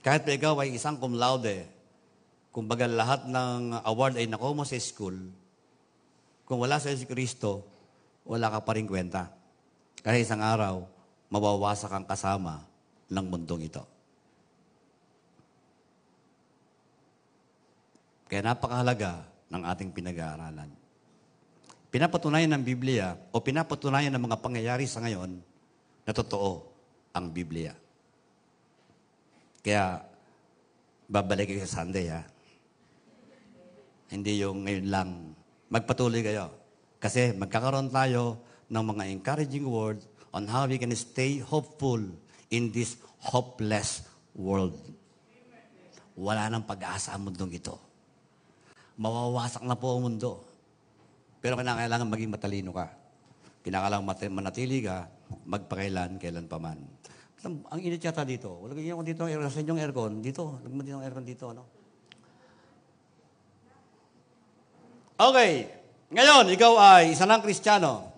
[0.00, 1.68] Kahit pa ikaw ay isang cum laude,
[2.48, 5.18] kumbaga lahat ng award ay nakuha mo sa school,
[6.48, 7.68] kung wala sa si Kristo,
[8.24, 9.28] wala ka pa rin kwenta.
[10.00, 10.80] Kasi isang araw,
[11.28, 12.64] mawawasak ang kasama
[13.12, 13.84] ng mundong ito.
[18.30, 20.85] Kaya napakahalaga ng ating pinag-aaralan.
[21.90, 25.38] Pinapatunayan ng Biblia o pinapatunayan ng mga pangyayari sa ngayon
[26.06, 26.62] na totoo
[27.16, 27.72] ang Biblia.
[29.62, 30.02] Kaya,
[31.10, 32.22] babalik kayo sa Sunday, ha?
[34.06, 35.10] Hindi yung ngayon lang.
[35.70, 36.52] Magpatuloy kayo.
[37.02, 38.38] Kasi magkakaroon tayo
[38.70, 41.98] ng mga encouraging words on how we can stay hopeful
[42.54, 44.78] in this hopeless world.
[46.14, 47.86] Wala nang pag-asa ang mundong ito
[48.96, 50.40] mawawasak na po ang mundo.
[51.46, 52.90] Pero kailangan maging matalino ka.
[53.62, 55.06] Kinakailangan manatili ka,
[55.46, 56.82] magpakailan, kailan pa man.
[57.46, 58.66] Ang init yata dito.
[58.66, 59.46] Wala ganyan ko dito ng.
[59.46, 60.58] Sa inyong aircon, dito.
[60.66, 61.62] Lagman din ng aircon dito, ano?
[65.14, 65.70] Okay.
[66.10, 68.10] Ngayon, ikaw ay isa ng Kristiyano.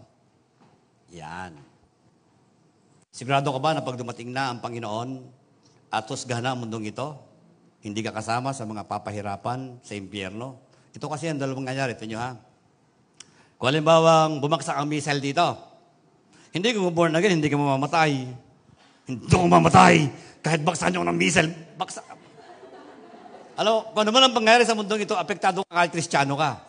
[1.12, 1.52] Yan.
[3.12, 5.20] Sigurado ka ba na pag dumating na ang Panginoon
[5.92, 7.12] at husgahan na ang mundong ito,
[7.84, 10.64] hindi ka kasama sa mga papahirapan sa impyerno?
[10.96, 11.92] Ito kasi ang dalawang nangyari.
[11.92, 12.47] Ito nyo ha.
[13.58, 15.42] Kung halimbawa bumagsak ang missile dito,
[16.54, 18.10] hindi ka born again, hindi ka mamamatay.
[19.10, 20.06] Hindi ko mamamatay.
[20.38, 22.06] Kahit baksan nyo ng missile, baksak.
[23.58, 26.62] Alam kung ano man ang pangyayari sa mundong ito, apektado ka kahit kristyano ka.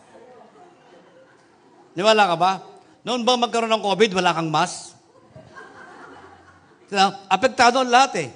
[1.93, 2.52] Niwala ka ba?
[3.06, 4.97] Noon bang magkaroon ng COVID, wala kang mask?
[7.30, 8.30] Apektado ang lahat eh.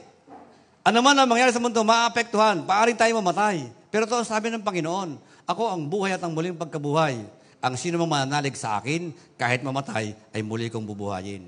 [0.85, 2.61] Ano man ang mangyari sa mundo, maapektuhan.
[2.69, 3.65] Paaring tayo mamatay.
[3.89, 5.17] Pero ito ang sabi ng Panginoon,
[5.49, 7.25] ako ang buhay at ang muling pagkabuhay.
[7.63, 11.47] Ang sino mang mananalig sa akin, kahit mamatay, ay muli kong bubuhayin.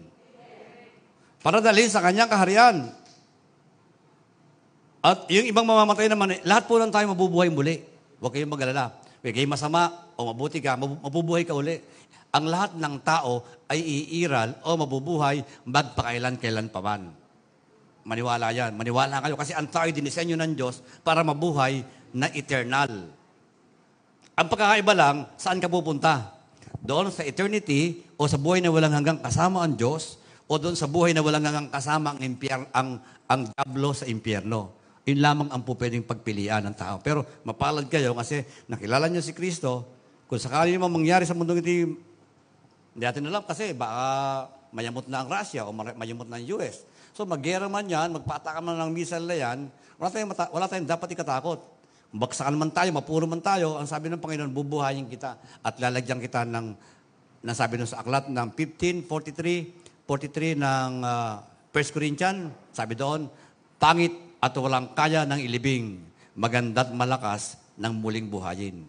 [1.44, 2.88] Para dalhin sa kanyang kaharian.
[5.04, 7.84] At yung ibang mamamatay naman, lahat po lang tayo mabubuhay muli.
[8.18, 8.96] Huwag kayong mag-alala.
[9.22, 11.84] Huwag kayong masama o mabuti ka, mabubuhay ka uli.
[12.36, 17.12] Ang lahat ng tao ay iiral o mabubuhay magpakailan kailan pa man.
[18.06, 18.76] Maniwala yan.
[18.76, 23.15] Maniwala kayo kasi ang tao dinisenyo ng Diyos para mabuhay na eternal.
[24.36, 26.36] Ang pagkakaiba lang, saan ka pupunta?
[26.84, 30.92] Doon sa eternity o sa buhay na walang hanggang kasama ang Diyos o doon sa
[30.92, 33.00] buhay na walang hanggang kasama ang, impyer, ang,
[33.32, 34.76] ang diablo sa impyerno.
[35.08, 37.00] Yun lamang ang po pwedeng pagpilian ng tao.
[37.00, 39.88] Pero mapalad kayo kasi nakilala niyo si Kristo.
[40.28, 41.96] Kung sakali naman mangyari sa mundong ito,
[42.92, 46.84] hindi natin alam kasi baka mayamot na ang Russia o mayamot na ang US.
[47.16, 50.90] So maggera man yan, magpataka man ng missile na yan, wala tayong, mata- wala tayong
[50.92, 51.60] dapat ikatakot.
[52.14, 56.46] Baksakan man tayo, mapuro man tayo, ang sabi ng Panginoon, bubuhayin kita at lalagyan kita
[56.46, 56.76] ng,
[57.46, 61.42] nasabi nun sa aklat ng 1543, 43 ng uh,
[61.74, 63.28] 1 Corinthians, sabi doon,
[63.82, 66.00] pangit at walang kaya ng ilibing,
[66.38, 68.86] maganda't malakas ng muling buhayin.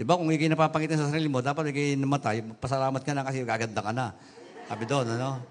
[0.00, 0.16] Di ba?
[0.16, 3.92] Kung ikay napapangitin sa sarili mo, dapat ikay namatay, pasalamat ka na kasi gaganda ka
[3.92, 4.16] na.
[4.64, 5.44] Sabi doon, ano?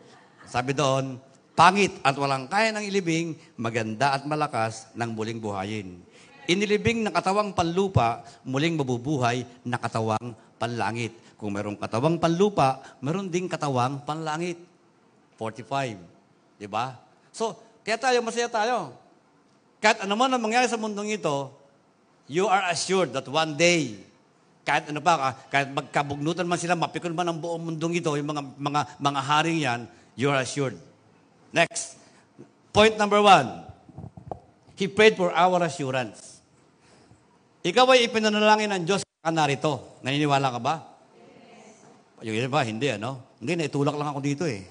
[0.50, 1.22] Sabi doon,
[1.54, 6.02] pangit at walang kaya ng ilibing, maganda at malakas ng muling buhayin.
[6.50, 11.14] Inilibing ng katawang panlupa, muling mabubuhay na katawang panlangit.
[11.38, 14.58] Kung mayroong katawang panlupa, mayroon ding katawang panlangit.
[15.38, 16.58] 45.
[16.58, 16.98] Di ba?
[17.30, 17.54] So,
[17.86, 18.98] kaya tayo, masaya tayo.
[19.78, 21.54] Kahit ano man ang mangyari sa mundong ito,
[22.26, 24.02] you are assured that one day,
[24.66, 28.44] kahit ano pa, kahit magkabugnutan man sila, mapikon man ang buong mundong ito, yung mga,
[28.58, 29.82] mga, mga haring yan,
[30.18, 30.76] you are assured.
[31.54, 31.98] Next.
[32.74, 33.66] Point number one.
[34.78, 36.29] He prayed for our assurance.
[37.60, 40.00] Ikaw ay ipinanalangin ng Diyos ka narito.
[40.00, 40.76] Naniniwala ka ba?
[41.20, 42.24] Yes.
[42.24, 43.36] Yung iba, hindi, ano?
[43.44, 44.64] Hindi, naitulak lang ako dito eh.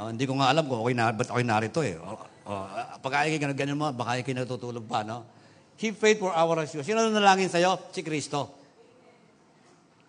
[0.00, 2.00] Uh, hindi ko nga alam kung okay na, ba't ako'y narito eh.
[2.00, 2.16] Uh,
[2.48, 5.28] uh, pag ay kayo ganyan mo, baka kayo natutulog pa, no?
[5.76, 6.88] He prayed for our assurance.
[6.88, 7.92] Sino nanalangin sa'yo?
[7.92, 8.48] Si Kristo.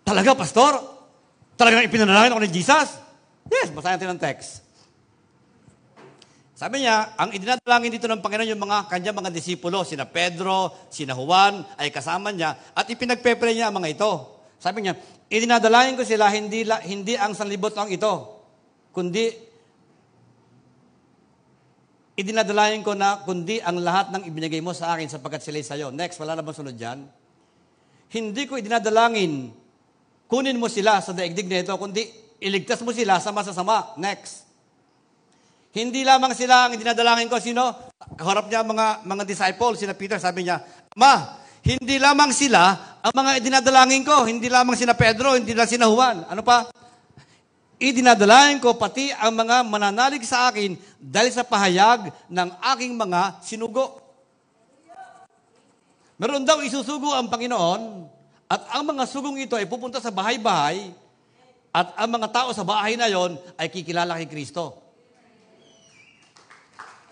[0.00, 0.80] Talaga, pastor?
[1.60, 2.88] Talagang ipinanalangin ako ni Jesus?
[3.52, 4.64] Yes, basahin natin ang text.
[6.52, 11.16] Sabi niya, ang idinadalangin dito ng Panginoon yung mga kanya mga disipulo, sina Pedro, sina
[11.16, 14.12] Juan, ay kasama niya, at ipinagpepre niya ang mga ito.
[14.60, 14.92] Sabi niya,
[15.32, 18.12] idinadalangin ko sila, hindi, hindi ang sanlibot lang ito,
[18.92, 19.32] kundi
[22.20, 25.88] idinadalayan ko na kundi ang lahat ng ibinigay mo sa akin sapagkat sila'y sa'yo.
[25.88, 27.08] Next, wala na bang sunod dyan?
[28.12, 29.48] Hindi ko idinadalangin,
[30.28, 32.04] kunin mo sila sa daigdig na ito, kundi
[32.44, 33.96] iligtas mo sila sa masasama.
[33.96, 34.51] Next.
[35.72, 37.40] Hindi lamang sila ang dinadalangin ko.
[37.40, 37.92] Sino?
[38.12, 40.60] Kaharap niya mga, mga disciples, sina Peter, sabi niya,
[41.00, 44.28] Ma, hindi lamang sila ang mga dinadalangin ko.
[44.28, 46.28] Hindi lamang sina Pedro, hindi lang sina Juan.
[46.28, 46.68] Ano pa?
[47.82, 53.98] Idinadalangin ko pati ang mga mananalig sa akin dahil sa pahayag ng aking mga sinugo.
[56.14, 58.06] Meron daw isusugo ang Panginoon
[58.46, 60.94] at ang mga sugong ito ay pupunta sa bahay-bahay
[61.74, 64.81] at ang mga tao sa bahay na yon ay kikilala kay Kristo.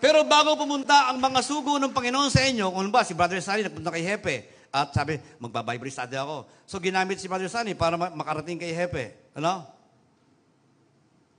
[0.01, 3.61] Pero bago pumunta ang mga sugo ng Panginoon sa inyo, kung ba si Brother Sally
[3.61, 4.35] nagpunta kay Hepe
[4.73, 6.49] at sabi, magbabible study ako.
[6.65, 9.29] So ginamit si Brother Sally para makarating kay Hepe.
[9.37, 9.61] Ano?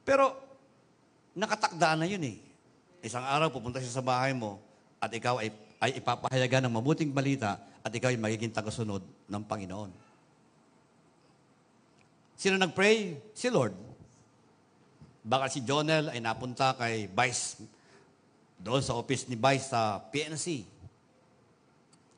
[0.07, 0.39] Pero
[1.35, 2.39] nakatakdaan na yun eh.
[3.03, 4.63] Isang araw pupunta siya sa bahay mo
[5.03, 5.51] at ikaw ay
[5.83, 9.91] ay ipapahayagan ng mabuting balita at ikaw ay magiging tagasunod ng Panginoon.
[12.39, 13.19] Sino nag-pray?
[13.35, 13.75] Si Lord.
[15.27, 17.67] Baka si Jonel ay napunta kay Vice,
[18.63, 20.63] doon sa office ni Vice sa PNC.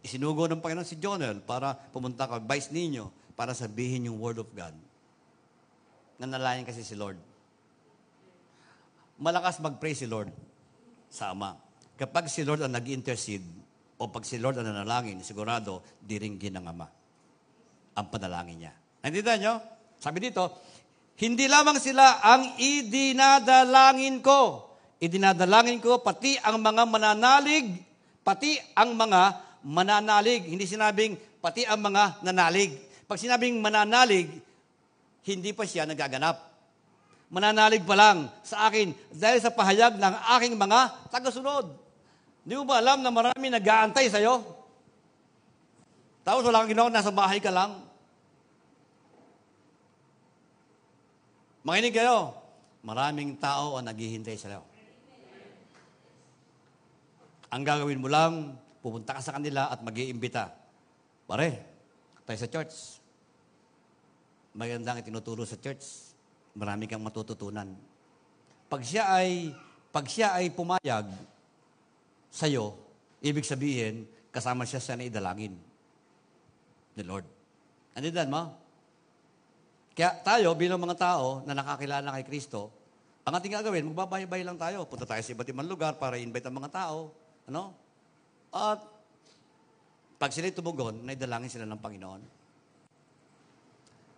[0.04, 4.48] Isinugo ng Panginoon si Jonel para pumunta kay Vice ninyo para sabihin yung Word of
[4.52, 4.76] God.
[6.20, 7.18] Nanalayan kasi si Lord.
[9.16, 10.30] Malakas mag-pray si Lord
[11.08, 11.56] sa Ama.
[11.96, 13.46] Kapag si Lord ang nag-intercede,
[13.96, 16.86] o pag si Lord ang nanalangin, sigurado, diringgin ng Ama
[17.94, 18.72] ang panalangin niya.
[19.00, 19.54] Naintindihan nyo?
[20.02, 20.50] Sabi dito,
[21.22, 24.73] hindi lamang sila ang idinadalangin ko.
[25.04, 27.76] Idinadalangin ko pati ang mga mananalig,
[28.24, 30.48] pati ang mga mananalig.
[30.48, 32.72] Hindi sinabing pati ang mga nanalig.
[33.04, 34.32] Pag sinabing mananalig,
[35.28, 36.40] hindi pa siya nagaganap.
[37.28, 41.68] Mananalig pa lang sa akin dahil sa pahayag ng aking mga tagasunod.
[42.40, 44.40] Di mo ba alam na marami nag-aantay sa'yo?
[46.24, 47.84] Tapos wala kang ginawa, nasa bahay ka lang.
[51.64, 52.36] Makinig kayo.
[52.84, 54.73] Maraming tao ang naghihintay sa'yo.
[57.54, 60.50] Ang gagawin mo lang, pupunta ka sa kanila at mag iimbita
[61.24, 61.48] Pare,
[62.26, 63.00] tayo sa church.
[64.52, 66.12] Magandang itinuturo sa church.
[66.52, 67.70] Marami kang matututunan.
[68.68, 69.56] Pag siya ay,
[69.88, 71.08] pag siya ay pumayag,
[72.28, 72.76] sa'yo,
[73.24, 75.56] ibig sabihin, kasama siya sa naidalangin
[76.92, 77.24] ni Lord.
[77.96, 78.52] Andiyan mo?
[79.96, 82.68] Kaya tayo, bilang mga tao na nakakilala kay Kristo,
[83.24, 84.84] ang ating gagawin, magbabayabay lang tayo.
[84.84, 87.23] Punta tayo sa iba't ibang lugar para invite ang mga tao.
[87.48, 87.74] Ano?
[88.54, 88.80] At
[90.16, 92.22] pag sila'y tumugon, naidalangin sila ng Panginoon.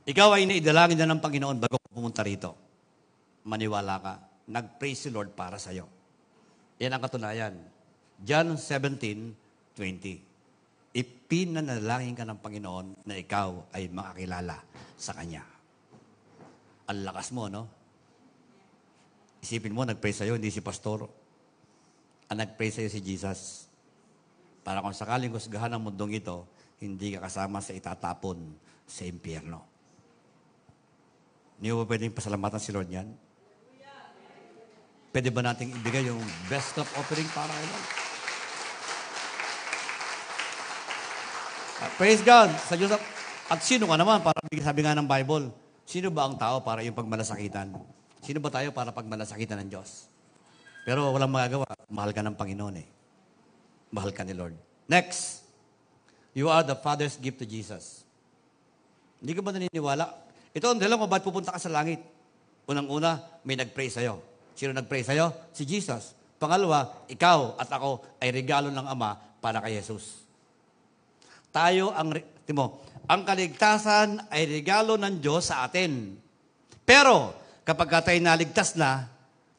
[0.06, 2.54] Ikaw ay naidalangin na ng Panginoon bago pumunta rito.
[3.42, 4.14] Maniwala ka.
[4.46, 5.90] Nag-praise si Lord para sa'yo.
[6.78, 7.54] Yan ang katunayan.
[8.22, 9.34] John 17,
[9.74, 10.94] 20.
[10.94, 14.62] Ipinanalangin ka ng Panginoon na ikaw ay makakilala
[14.94, 15.42] sa Kanya.
[16.86, 17.66] Ang lakas mo, no?
[19.42, 21.25] Isipin mo, nag-pray sa'yo, hindi si pastor.
[22.26, 23.70] Ang nag-pray sa'yo si Jesus.
[24.66, 26.42] Para kung sakaling kusgahan ng mundong ito,
[26.82, 28.50] hindi ka kasama sa itatapon
[28.82, 29.62] sa impyerno.
[31.56, 33.08] Hindi mo pwedeng pasalamatan si Lord yan?
[35.14, 37.86] Pwede ba nating ibigay yung best cup offering para kay Lord?
[41.76, 42.52] Uh, praise God.
[42.68, 42.92] Sa Diyos.
[43.48, 44.20] At sino ka naman?
[44.20, 45.54] Para sabi nga ng Bible,
[45.88, 47.72] sino ba ang tao para yung pagmalasakitan?
[48.20, 50.10] Sino ba tayo para pagmalasakitan ng Diyos?
[50.86, 51.66] Pero walang magagawa.
[51.90, 52.86] Mahal ka ng Panginoon eh.
[53.90, 54.54] Mahal ka ni Lord.
[54.86, 55.42] Next.
[56.30, 58.06] You are the Father's gift to Jesus.
[59.18, 60.06] Hindi ka ba naniniwala?
[60.54, 61.98] Ito ang dahilan kung ba't pupunta ka sa langit.
[62.70, 64.22] Unang-una, may nag-pray sa'yo.
[64.54, 65.50] Sino nag-pray sa'yo?
[65.50, 66.14] Si Jesus.
[66.38, 70.22] Pangalawa, ikaw at ako ay regalo ng Ama para kay Jesus.
[71.50, 76.14] Tayo ang, timo, ang kaligtasan ay regalo ng Diyos sa atin.
[76.84, 77.32] Pero,
[77.64, 79.15] kapag tayo naligtas na,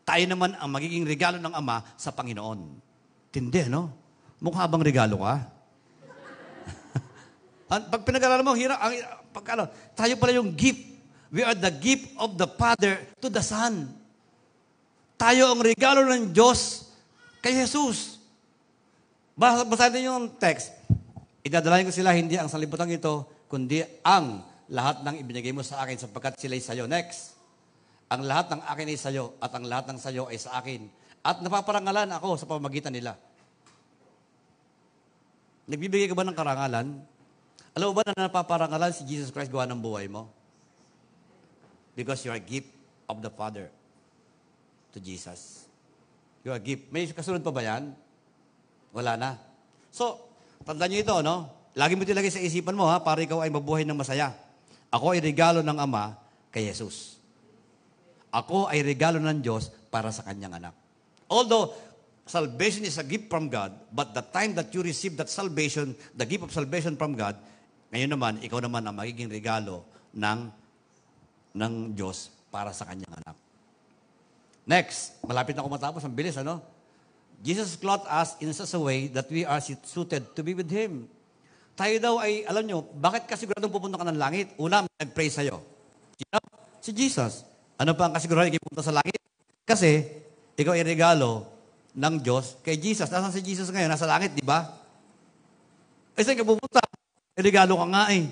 [0.07, 2.79] tayo naman ang magiging regalo ng Ama sa Panginoon.
[3.27, 3.91] Tindi, no?
[4.39, 5.35] Mukha bang regalo ka?
[7.91, 8.95] pag pinag-aralan mo, hirap, ang,
[9.35, 9.67] pag, ano,
[9.99, 10.79] tayo pala yung gift.
[11.27, 13.91] We are the gift of the Father to the Son.
[15.19, 16.87] Tayo ang regalo ng Diyos
[17.43, 18.23] kay Jesus.
[19.35, 20.71] Basahin yung text.
[21.43, 24.39] Idadalayan ko sila hindi ang salibutan ito, kundi ang
[24.71, 26.87] lahat ng ibinigay mo sa akin sapagkat sila ay sa'yo.
[26.87, 27.36] Next.
[28.07, 30.87] Ang lahat ng akin ay sa'yo at ang lahat ng sa'yo ay sa akin.
[31.27, 33.19] At napaparangalan ako sa pamagitan nila.
[35.67, 36.87] Nagbibigay ka ba ng karangalan?
[37.75, 40.31] Alam mo ba na napaparangalan si Jesus Christ gawa ng buhay mo?
[41.99, 42.71] Because you are a gift
[43.11, 43.67] of the Father
[44.95, 45.67] to Jesus.
[46.47, 46.87] You are gift.
[46.95, 47.91] May kasunod pa ba yan?
[48.95, 49.35] Wala na.
[49.91, 50.15] So,
[50.63, 51.35] tandaan nyo ito, no?
[51.75, 53.03] Lagi mo tilagay sa isipan mo, ha?
[53.03, 54.31] Para ikaw ay mabuhay ng masaya.
[54.87, 56.15] Ako ay regalo ng Ama
[56.49, 57.16] kay Jesus.
[58.37, 60.73] Ako ay regalo ng Diyos para sa kanyang anak.
[61.25, 61.73] Although,
[62.29, 66.27] salvation is a gift from God, but the time that you receive that salvation, the
[66.27, 67.33] gift of salvation from God,
[67.89, 69.81] ngayon naman, ikaw naman ang magiging regalo
[70.13, 70.53] ng,
[71.57, 73.35] ng Diyos para sa kanyang anak.
[74.67, 76.03] Next, malapit na ako matapos.
[76.05, 76.59] Ang bilis, ano?
[77.41, 81.07] Jesus clothed us in such a way that we are suited to be with Him.
[81.77, 84.53] Tayo daw ay, alam nyo, bakit kasiguradong pupunta ka ng langit?
[84.61, 85.61] Una, nag-pray sa'yo.
[86.33, 86.43] Know?
[86.81, 87.56] Si Jesus.
[87.77, 89.21] Ano pa ang kasigurahan ikipunta sa langit?
[89.61, 90.01] Kasi,
[90.57, 91.45] ikaw ay regalo
[91.93, 93.09] ng Diyos kay Jesus.
[93.09, 93.89] Nasaan si Jesus ngayon?
[93.89, 94.65] Nasa langit, di ba?
[96.17, 96.81] Eh, saan ka pupunta?
[97.37, 98.25] Eh, regalo ka nga eh.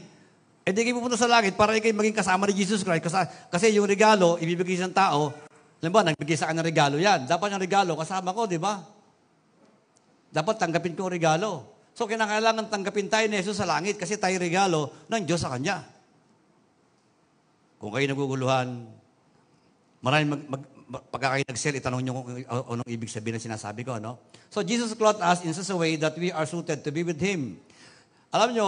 [0.65, 3.05] Eh, di kayo pupunta sa langit para ikaw maging kasama ni Jesus Christ.
[3.05, 3.21] Kasi,
[3.53, 5.29] kasi yung regalo, ibibigay sa tao,
[5.77, 7.29] alam ba, nagbigay sa akin ng regalo yan.
[7.29, 8.81] Dapat yung regalo, kasama ko, di ba?
[10.33, 11.77] Dapat tanggapin ko regalo.
[11.93, 15.85] So, kinakailangan tanggapin tayo ni Jesus sa langit kasi tayo regalo ng Diyos sa Kanya.
[17.77, 18.89] Kung kayo naguguluhan,
[20.05, 23.97] maraming mag, mag, pagka kayo nag-sell, itanong nyo kung anong ibig sabihin ng sinasabi ko,
[23.97, 24.21] no?
[24.53, 27.17] So, Jesus clothed us in such a way that we are suited to be with
[27.17, 27.57] Him.
[28.29, 28.67] Alam nyo,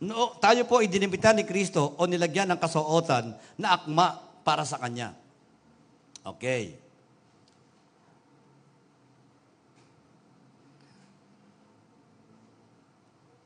[0.00, 4.80] no, tayo po ay dinimitan ni Kristo o nilagyan ng kasuotan na akma para sa
[4.80, 5.12] Kanya.
[6.24, 6.80] Okay.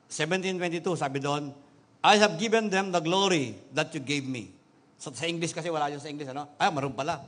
[0.06, 1.54] Seventeen twenty-two, sabi doon,
[2.02, 4.54] I have given them the glory that you gave me.
[4.98, 6.58] So, sa English kasi wala yun sa English, ano?
[6.58, 7.22] Ah, maroon pala.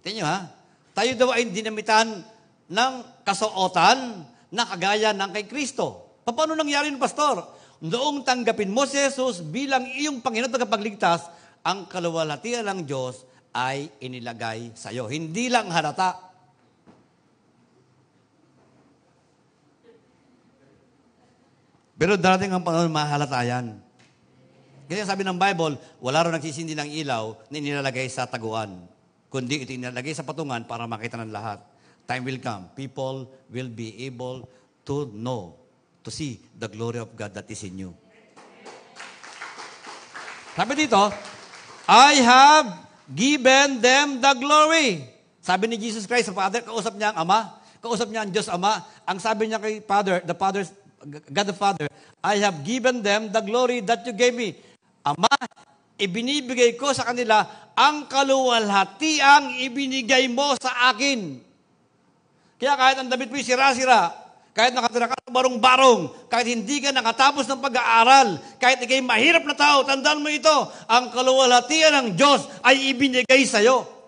[0.00, 0.38] Tingnan ha?
[0.96, 2.24] Tayo daw ay dinamitan
[2.72, 6.18] ng kasuotan na kagaya ng kay Kristo.
[6.24, 7.44] Paano nangyari ng pastor?
[7.84, 11.20] Noong tanggapin mo si Jesus bilang iyong Panginoon at kapagligtas,
[11.60, 15.10] ang kaluwalhatian ng Diyos ay inilagay sa iyo.
[15.10, 16.32] Hindi lang halata.
[22.00, 23.76] Pero darating ang panahon, mahalata yan.
[24.90, 28.90] Kasi sabi ng Bible, wala rin nagsisindi ng ilaw na inilalagay sa taguan.
[29.30, 31.62] Kundi ito inilalagay sa patungan para makita ng lahat.
[32.10, 32.66] Time will come.
[32.74, 34.50] People will be able
[34.82, 35.54] to know
[36.02, 37.94] to see the glory of God that is in you.
[40.58, 40.98] Sabi dito,
[41.86, 42.66] I have
[43.14, 45.06] given them the glory.
[45.38, 48.82] Sabi ni Jesus Christ sa Father, kausap niya ang Ama, kausap niya ang Diyos Ama.
[49.06, 50.66] Ang sabi niya kay Father, the Father,
[51.30, 51.86] God the Father,
[52.18, 54.58] I have given them the glory that you gave me.
[55.10, 55.34] Ama,
[55.98, 57.42] ibinibigay ko sa kanila
[57.74, 61.42] ang kaluwalhatiang ibinigay mo sa akin.
[62.60, 64.12] Kaya kahit ang damit mo sira-sira,
[64.52, 69.56] kahit nakatira ka ng barong-barong, kahit hindi ka nakatapos ng pag-aaral, kahit ikay mahirap na
[69.56, 70.52] tao, tandaan mo ito,
[70.90, 73.99] ang kaluwalhatian ng Diyos ay ibinigay sa iyo.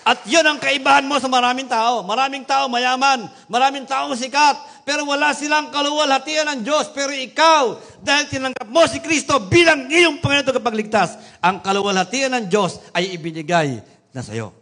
[0.00, 2.00] At yun ang kaibahan mo sa maraming tao.
[2.00, 6.88] Maraming tao mayaman, maraming tao sikat, pero wala silang kaluwalhatian ng Diyos.
[6.96, 12.80] Pero ikaw, dahil tinanggap mo si Kristo bilang iyong Panginoon kapagligtas, ang kaluwalhatian ng Diyos
[12.96, 13.84] ay ibinigay
[14.16, 14.56] na sa iyo.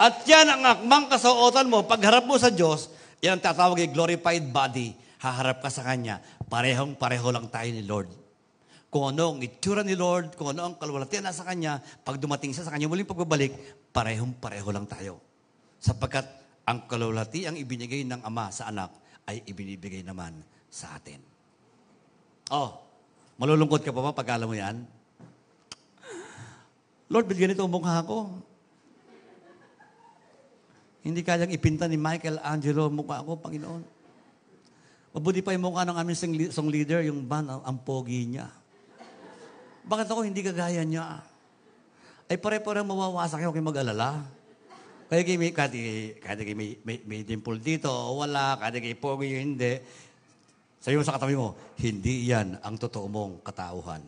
[0.00, 1.84] At yan ang akmang kasuotan mo.
[1.84, 2.88] Pagharap mo sa Diyos,
[3.20, 4.96] yan ang tatawag ay glorified body.
[5.20, 6.24] Haharap ka sa Kanya.
[6.48, 8.08] Parehong pareho lang tayo ni Lord.
[8.90, 12.50] Kung ano ang itsura ni Lord, kung ano ang kalwalatian na sa Kanya, pag dumating
[12.50, 13.54] siya sa Kanya muling pagbabalik,
[13.90, 15.18] parehong pareho lang tayo.
[15.82, 16.26] Sapagkat
[16.66, 18.94] ang kalwalati ang ibinigay ng Ama sa anak
[19.26, 20.38] ay ibinibigay naman
[20.70, 21.18] sa atin.
[22.50, 22.78] Oh,
[23.38, 24.82] malulungkot ka pa ba pag alam mo yan?
[27.10, 28.30] Lord, bigyan ito ang mukha ko.
[31.02, 33.82] Hindi kayang ipinta ni Michael Angelo mukha ako, Panginoon.
[35.10, 36.18] Mabuti pa yung mukha ng aming
[36.54, 38.46] song leader, yung band, ang, ang pogi niya.
[39.82, 41.18] Bakit ako hindi kagaya niya?
[42.30, 44.22] Ay pare-pare mawawasak kayo mag-alala.
[45.10, 45.74] Kaya kayo may, kahit,
[46.22, 49.82] kahit kayo may, may, may dimple dito, o wala, kahit kayo pogi, hindi.
[50.78, 53.98] Sabi mo sa katabi mo, hindi yan ang totoo mong katauhan.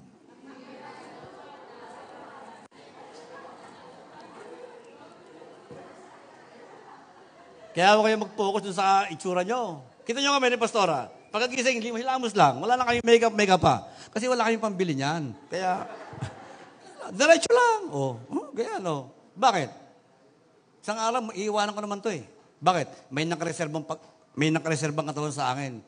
[7.75, 9.83] Kaya huwag kayo mag-focus sa itsura nyo.
[10.07, 11.11] Kita nyo kami ni Pastora.
[11.35, 12.62] Pagkagising, hilamos lang.
[12.62, 13.91] Wala na kayong makeup, makeup pa.
[14.14, 15.35] Kasi wala kayong pambili niyan.
[15.51, 15.91] Kaya,
[17.11, 17.83] diretso lang.
[17.91, 19.11] Oh, oh ganyan, oh.
[19.35, 19.71] Bakit?
[20.85, 22.23] Isang araw, iiwanan ko naman to eh.
[22.63, 23.11] Bakit?
[23.11, 23.99] May nakareserbang, pag,
[24.39, 25.83] may nakareserbang katawan sa akin.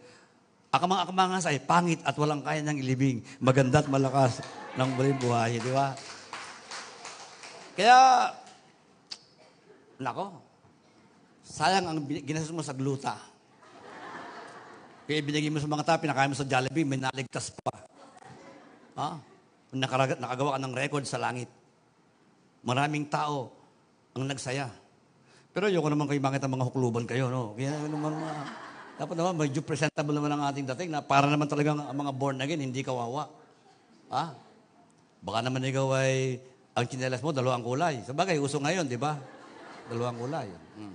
[0.75, 3.23] Akamang akamangas ay pangit at walang kaya ng ilibing.
[3.39, 4.43] Maganda at malakas
[4.75, 5.53] ng buhay buhay.
[5.63, 5.95] Di ba?
[7.79, 7.99] Kaya,
[10.03, 10.45] nako,
[11.45, 13.21] Sayang ang ginastos mo sa gluta.
[15.05, 17.85] Kaya binigay mo sa mga tao, pinakain mo sa Jollibee, may naligtas pa.
[18.97, 19.09] Ha?
[19.13, 19.34] Nakaragat,
[19.75, 21.51] nakagawa ka ng record sa langit.
[22.65, 23.53] Maraming tao
[24.15, 24.71] ang nagsaya.
[25.55, 27.55] Pero ayoko naman kayo makita mga hukluban kayo, no?
[27.55, 28.33] Kaya naman mga,
[28.99, 32.43] dapat naman medyo presentable naman ang ating dating na para naman talagang ang mga born
[32.43, 33.31] again, hindi kawawa.
[34.11, 34.35] Ha?
[35.23, 36.43] Baka naman ikaw ay,
[36.75, 38.03] ang chinelas mo, dalawang kulay.
[38.03, 39.15] Sabagay, uso ngayon, di ba?
[39.91, 40.49] Dalawang kulay.
[40.75, 40.95] Hmm.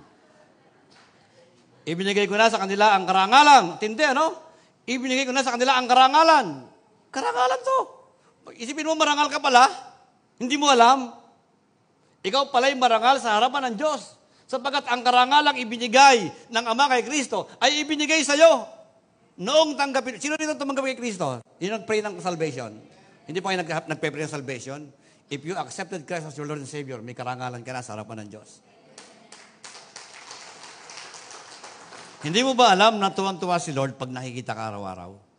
[1.88, 3.80] Ibinigay ko na sa kanila ang karangalan.
[3.80, 4.36] Tindi, ano?
[4.84, 6.46] Ibinigay ko na sa kanila ang karangalan.
[7.08, 7.99] Karangalan to.
[8.56, 9.66] Isipin mo, marangal ka pala.
[10.40, 11.12] Hindi mo alam.
[12.20, 14.16] Ikaw pala'y marangal sa harapan ng Diyos.
[14.50, 18.66] Sapagkat ang karangalang ibinigay ng Ama kay Kristo ay ibinigay sa iyo.
[19.40, 21.40] Noong tanggapin, sino dito tumanggap kay Kristo?
[21.62, 22.74] Yung nag-pray ng salvation.
[23.24, 24.80] Hindi pa kayo nag- nag-pray ng salvation.
[25.30, 28.26] If you accepted Christ as your Lord and Savior, may karangalan ka na sa harapan
[28.26, 28.58] ng Diyos.
[32.20, 35.29] Hindi mo ba alam na tuwang-tuwa si Lord pag nakikita ka araw-araw?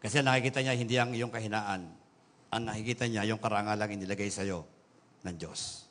[0.00, 1.88] Kasi nakikita niya hindi ang iyong kahinaan.
[2.52, 4.64] Ang nakikita niya yung karangalang inilagay sa iyo
[5.26, 5.86] ng Diyos.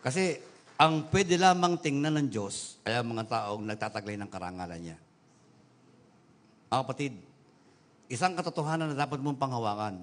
[0.00, 0.40] Kasi
[0.80, 4.98] ang pwede lamang tingnan ng Diyos ay ang mga taong nagtataglay ng karangalan niya.
[6.72, 7.14] Mga kapatid,
[8.08, 10.00] isang katotohanan na dapat mong panghawakan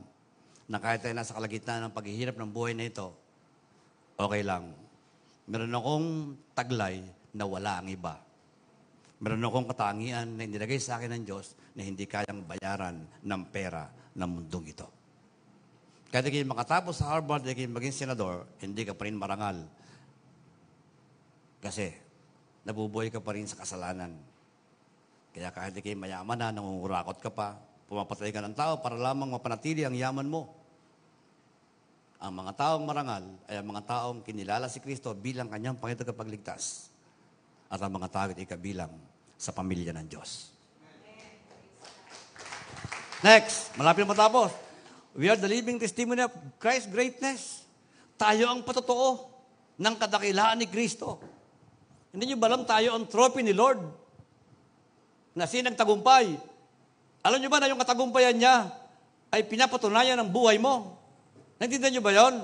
[0.67, 3.15] na kahit tayo nasa kalagitnaan ng paghihirap ng buhay na ito,
[4.19, 4.75] okay lang.
[5.47, 6.07] Meron akong
[6.51, 8.26] taglay na wala ang iba.
[9.17, 13.89] Meron akong katangian na inilagay sa akin ng Diyos na hindi kayang bayaran ng pera
[14.13, 14.87] ng mundong ito.
[16.13, 19.65] Kahit kayo makatapos sa Harvard, kayo maging senador, hindi ka pa rin marangal.
[21.57, 21.91] Kasi,
[22.63, 24.13] nabubuhay ka pa rin sa kasalanan.
[25.33, 27.57] Kaya kahit di kayo mayaman na, nangungurakot ka pa,
[27.89, 30.53] pumapatay ka ng tao para lamang mapanatili ang yaman mo.
[32.17, 36.89] Ang mga taong marangal ay ang mga taong kinilala si Kristo bilang kanyang Panginoon kapagligtas.
[37.67, 38.91] At ang mga tao ay kabilang
[39.35, 40.55] sa pamilya ng Diyos.
[43.21, 44.53] Next, malapit na matapos.
[45.17, 47.65] We are the living testimony of Christ's greatness.
[48.15, 49.25] Tayo ang patotoo
[49.77, 51.21] ng kadakilaan ni Kristo.
[52.13, 53.81] Hindi nyo ba alam tayo ang trophy ni Lord?
[55.33, 56.37] Na sinagtagumpay.
[57.25, 58.69] Alam nyo ba na yung katagumpayan niya
[59.33, 60.97] ay pinapatunayan ng buhay mo?
[61.57, 62.35] Naintindihan nyo ba yon?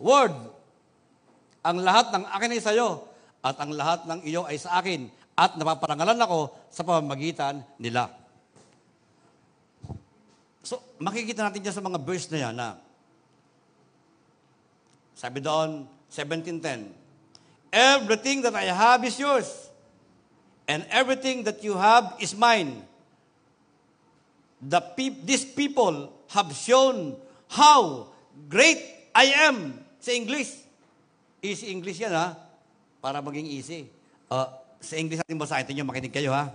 [0.00, 0.34] Word.
[1.62, 3.11] Ang lahat ng akin ay sa'yo
[3.42, 8.08] at ang lahat ng iyo ay sa akin at napaparangalan ako sa pamamagitan nila.
[10.62, 12.78] So, makikita natin dyan sa mga verse na yan na
[15.22, 16.90] sabi doon, 17.10,
[17.70, 19.70] Everything that I have is yours,
[20.66, 22.82] and everything that you have is mine.
[24.58, 27.14] The pe- these people have shown
[27.46, 28.10] how
[28.50, 28.82] great
[29.14, 29.78] I am.
[30.02, 30.58] Sa English.
[31.38, 32.34] Easy English yan ha.
[33.02, 33.90] Para maging easy.
[34.30, 34.46] Uh,
[34.78, 36.54] sa English natin basahin nyo, makinig kayo ha.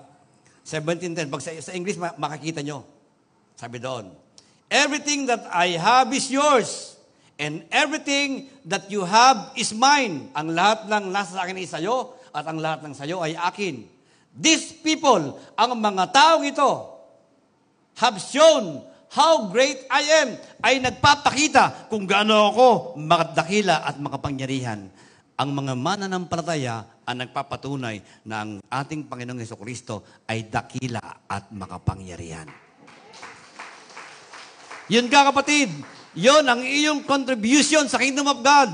[0.64, 1.28] 17.10.
[1.28, 2.88] Pag sa, sa English, makikita nyo.
[3.60, 4.16] Sabi doon,
[4.72, 6.95] Everything that I have is yours.
[7.36, 10.32] And everything that you have is mine.
[10.36, 13.84] Ang lahat ng nasa sa akin ay sayo, at ang lahat ng sayo ay akin.
[14.32, 16.72] These people, ang mga taong ito,
[18.00, 20.30] have shown how great I am,
[20.64, 22.68] ay nagpapakita kung gaano ako
[23.00, 24.91] makadakila at makapangyarihan.
[25.38, 32.50] Ang mga mananampalataya ang nagpapatunay na ang ating Panginoong Yeso Kristo ay dakila at makapangyarihan.
[34.90, 35.70] Yun ka kapatid,
[36.18, 38.72] yun ang iyong contribution sa Kingdom of God.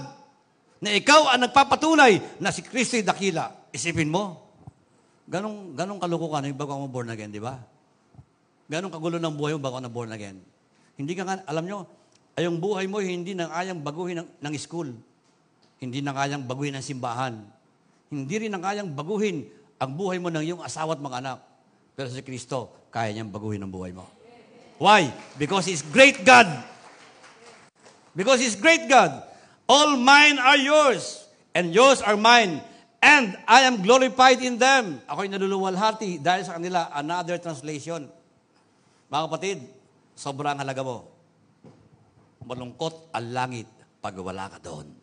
[0.80, 3.52] Na ikaw ang nagpapatunay na si Kristo ay dakila.
[3.76, 4.56] Isipin mo,
[5.28, 7.60] ganong, ganong kaluko ka na yung bago mo born again, di ba?
[8.72, 10.40] Ganong kagulo ng buhay mo bago na born again.
[10.96, 11.84] Hindi ka nga, alam nyo,
[12.40, 14.96] ay yung buhay mo hindi na kayang baguhin ng, ng school.
[15.84, 17.44] Hindi na kayang baguhin ng simbahan.
[18.08, 21.40] Hindi rin na kayang baguhin ang buhay mo ng iyong asawa at mga anak.
[21.92, 24.08] Pero si Kristo, kaya niyang baguhin ang buhay mo.
[24.80, 25.12] Why?
[25.36, 26.48] Because He's great God.
[28.16, 29.28] Because He's great God.
[29.68, 32.64] All mine are yours, and yours are mine.
[33.04, 35.04] And I am glorified in them.
[35.04, 36.88] Ako'y naluluwalhati dahil sa kanila.
[36.96, 38.08] Another translation.
[39.12, 39.58] Mga kapatid,
[40.16, 41.12] sobrang halaga mo.
[42.48, 43.68] Malungkot ang langit
[44.00, 45.03] pag wala ka doon.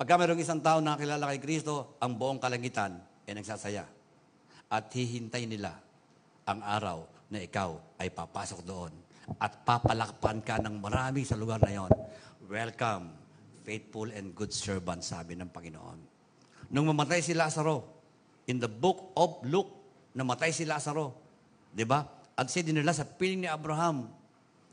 [0.00, 2.96] Pagka mayroong isang tao na kilala kay Kristo, ang buong kalangitan
[3.28, 3.84] ay nagsasaya.
[4.72, 5.76] At hihintay nila
[6.48, 8.88] ang araw na ikaw ay papasok doon
[9.36, 11.92] at papalakpan ka ng marami sa lugar na yon.
[12.48, 13.12] Welcome,
[13.60, 16.00] faithful and good servant, sabi ng Panginoon.
[16.72, 17.84] Nung mamatay si Lazaro,
[18.48, 19.68] in the book of Luke,
[20.16, 21.12] namatay si Lazaro.
[21.76, 22.00] Di ba?
[22.40, 24.08] At siya dinala sa piling ni Abraham.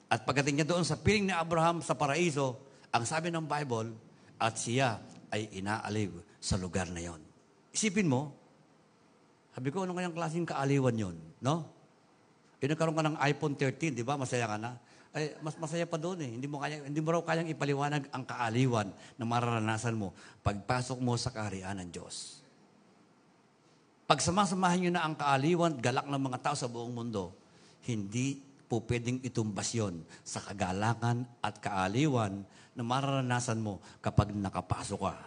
[0.07, 2.55] At pagdating niya doon sa piling ni Abraham sa paraiso,
[2.95, 3.91] ang sabi ng Bible,
[4.39, 7.21] at siya ay inaaliw sa lugar na yon.
[7.73, 8.34] Isipin mo,
[9.57, 11.17] sabi ko, anong kayang klaseng kaaliwan yon?
[11.41, 11.65] No?
[12.57, 14.17] E nagkaroon ka ng iPhone 13, di ba?
[14.17, 14.78] Masaya ka na.
[15.13, 16.30] Ay, mas masaya pa doon eh.
[16.30, 20.13] Hindi mo, kaya, hindi mo raw kayang ipaliwanag ang kaaliwan na mararanasan mo
[20.45, 22.45] pagpasok mo sa kaharian ng Diyos.
[24.07, 27.36] Pag samasamahan nyo na ang kaaliwan, galak ng mga tao sa buong mundo,
[27.89, 32.43] hindi po pwedeng itumbas yon sa kagalakan at kaaliwan
[32.78, 35.17] na mararanasan mo kapag nakapasok ka.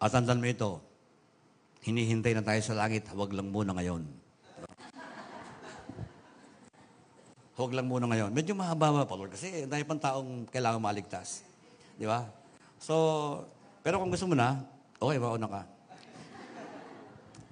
[0.00, 0.80] At tandaan mo ito,
[1.84, 4.08] hinihintay na tayo sa langit, huwag lang muna ngayon.
[7.54, 8.32] Huwag lang muna ngayon.
[8.32, 11.44] Medyo mahaba pa, Lord, kasi dahil pang taong kailangan maligtas.
[11.94, 12.26] Di ba?
[12.80, 12.94] So,
[13.84, 14.64] pero kung gusto mo na,
[14.98, 15.62] okay, mauna ka.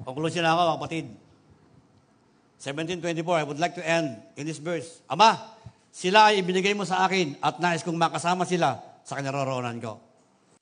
[0.02, 1.06] Conclusion na ako, kapatid.
[2.58, 5.04] 1724, I would like to end in this verse.
[5.06, 5.38] Ama,
[5.92, 10.00] sila ay ibinigay mo sa akin at nais kong makasama sila sa kinaroroonan ko.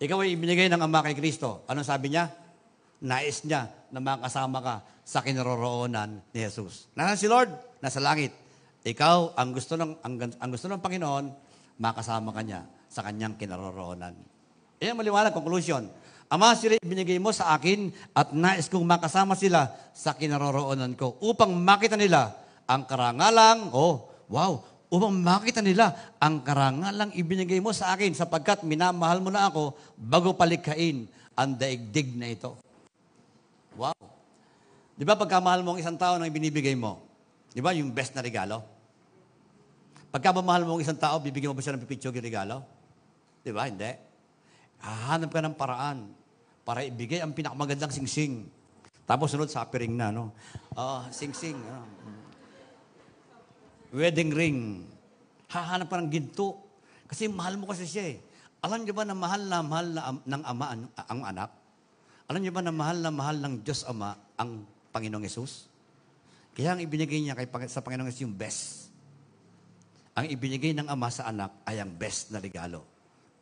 [0.02, 1.62] Ikaw ay ibinigay ng Ama kay Kristo.
[1.70, 2.26] Anong sabi niya?
[3.06, 4.74] Nais niya na makasama ka
[5.06, 6.90] sa kinaroroonan ni Jesus.
[6.98, 7.54] Nasaan si Lord?
[7.78, 8.34] Nasa langit.
[8.82, 11.24] Ikaw, ang gusto ng, ang, ang gusto ng Panginoon,
[11.78, 14.16] makasama ka niya sa kanyang kinaroroonan.
[14.82, 15.86] Iyan maliwanag, conclusion.
[16.32, 21.54] Ama, sila ibinigay mo sa akin at nais kong makasama sila sa kinaroroonan ko upang
[21.54, 22.34] makita nila
[22.66, 29.22] ang karangalang, oh, wow, upang makita nila ang karangalang ibinigay mo sa akin sapagkat minamahal
[29.22, 31.06] mo na ako bago palikhain
[31.38, 32.58] ang daigdig na ito.
[33.78, 33.94] Wow.
[34.98, 37.10] Di ba pagkamahal mo ang isang tao nang binibigay mo,
[37.50, 37.74] Di ba?
[37.74, 38.62] Yung best na regalo.
[40.10, 42.62] Pagka mamahal mo ang isang tao, bibigyan mo ba siya ng pipitsog yung regalo?
[43.42, 43.66] Di ba?
[43.66, 43.90] Hindi.
[44.82, 45.98] Hahanap ka ng paraan
[46.62, 48.46] para ibigay ang pinakamagandang singsing.
[49.06, 50.30] Tapos sunod sa piring na, no?
[50.78, 51.58] Uh, sing-sing.
[51.58, 51.82] Ano?
[53.90, 54.58] Wedding ring.
[55.50, 56.54] Hahanap ka ng ginto.
[57.10, 58.16] Kasi mahal mo kasi siya eh.
[58.62, 61.50] Alam niyo ba na mahal na mahal na ng ama ang, ang anak?
[62.30, 64.62] Alam niyo ba na mahal na mahal ng Diyos Ama ang
[64.94, 65.66] Panginoong Yesus?
[66.54, 68.94] Kaya ang ibinigay niya kay, sa Panginoon is yung best.
[70.14, 72.86] Ang ibinigay ng Ama sa anak ay ang best na regalo.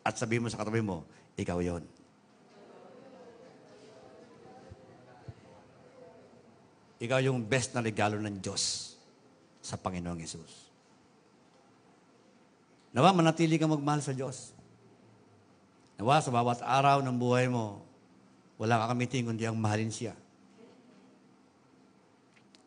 [0.01, 1.05] At sabi mo sa katabi mo,
[1.37, 1.85] ikaw yon.
[7.05, 8.98] Ikaw yung best na regalo ng Diyos
[9.69, 10.73] sa Panginoong Yesus.
[12.97, 14.57] Nawa, manatili kang magmahal sa Diyos.
[16.01, 17.85] Nawa, sa bawat araw ng buhay mo,
[18.57, 20.17] wala ka kamiting kundi ang mahalin siya.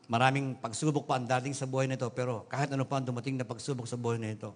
[0.06, 3.48] Maraming pagsubok pa ang dating sa buhay nito, pero kahit ano pa ang dumating na
[3.48, 4.54] pagsubok sa buhay na ito,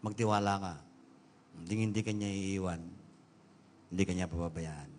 [0.00, 0.74] magtiwala ka.
[1.60, 2.80] Hindi hindi kanya iiwan.
[3.92, 4.90] Hindi kanya pababayaan.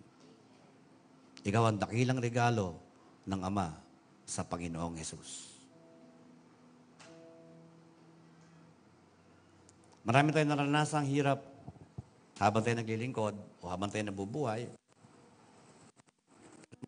[1.42, 2.78] Ikaw ang dakilang regalo
[3.26, 3.74] ng Ama
[4.22, 5.53] sa Panginoong Yesus.
[10.04, 11.40] Marami tayong naranasang hirap
[12.36, 13.34] habang tayo naglilingkod
[13.64, 14.68] o habang tayo nabubuhay.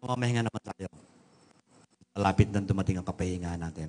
[0.05, 0.87] Mamahinga naman tayo
[2.13, 3.89] malapit nang dumating ang kapahinga natin.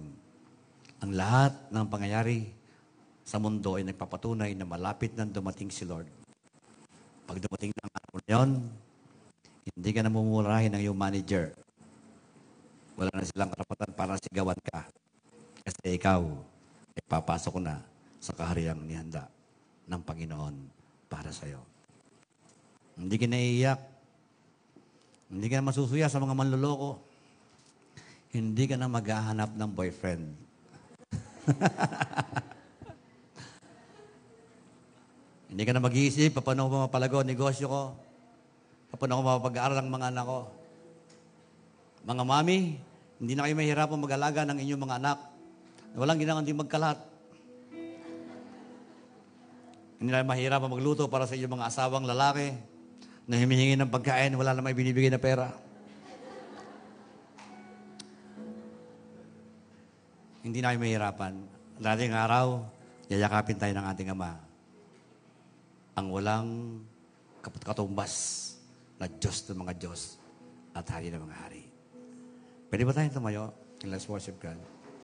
[1.03, 2.47] Ang lahat ng pangyayari
[3.27, 6.07] sa mundo ay nagpapatunay na malapit nang dumating si Lord.
[7.27, 8.49] Pag dumating ng araw na yun,
[9.67, 11.51] hindi ka na mumurahin ng iyong manager.
[12.95, 14.87] Wala na silang karapatan para sigawan ka.
[15.67, 16.23] Kasi ikaw
[16.95, 17.83] ay papasok na
[18.17, 19.29] sa kahariang nihanda
[19.87, 20.55] ng Panginoon
[21.07, 21.61] para sa iyo.
[22.97, 23.79] Hindi ka naiiyak.
[25.27, 27.07] Hindi ka na masusuya sa mga manloloko
[28.37, 30.29] hindi ka na maghahanap ng boyfriend.
[35.49, 37.95] hindi ka na mag-iisip, paano ko mapalago negosyo ko?
[38.93, 40.53] Paano ko mapag-aaral ang mga anak ko?
[42.05, 42.77] Mga mami,
[43.17, 45.17] hindi na kayo mahirapan mag-alaga ng inyong mga anak.
[45.97, 47.01] Walang ginawang hindi magkalat.
[49.97, 52.53] Hindi na mahirapan magluto para sa inyong mga asawang lalaki
[53.25, 55.67] na humihingi ng pagkain, wala na may binibigay na pera.
[60.47, 61.33] hindi na kayo mahirapan.
[61.75, 62.63] Dating araw,
[63.11, 64.39] yayakapin tayo ng ating Ama.
[65.99, 66.47] Ang walang
[67.43, 68.55] katumbas
[68.95, 70.15] na Diyos ng mga Diyos
[70.71, 71.63] at Hari ng mga Hari.
[72.71, 73.51] Pwede ba tayong tumayo?
[73.83, 74.76] Let's worship God.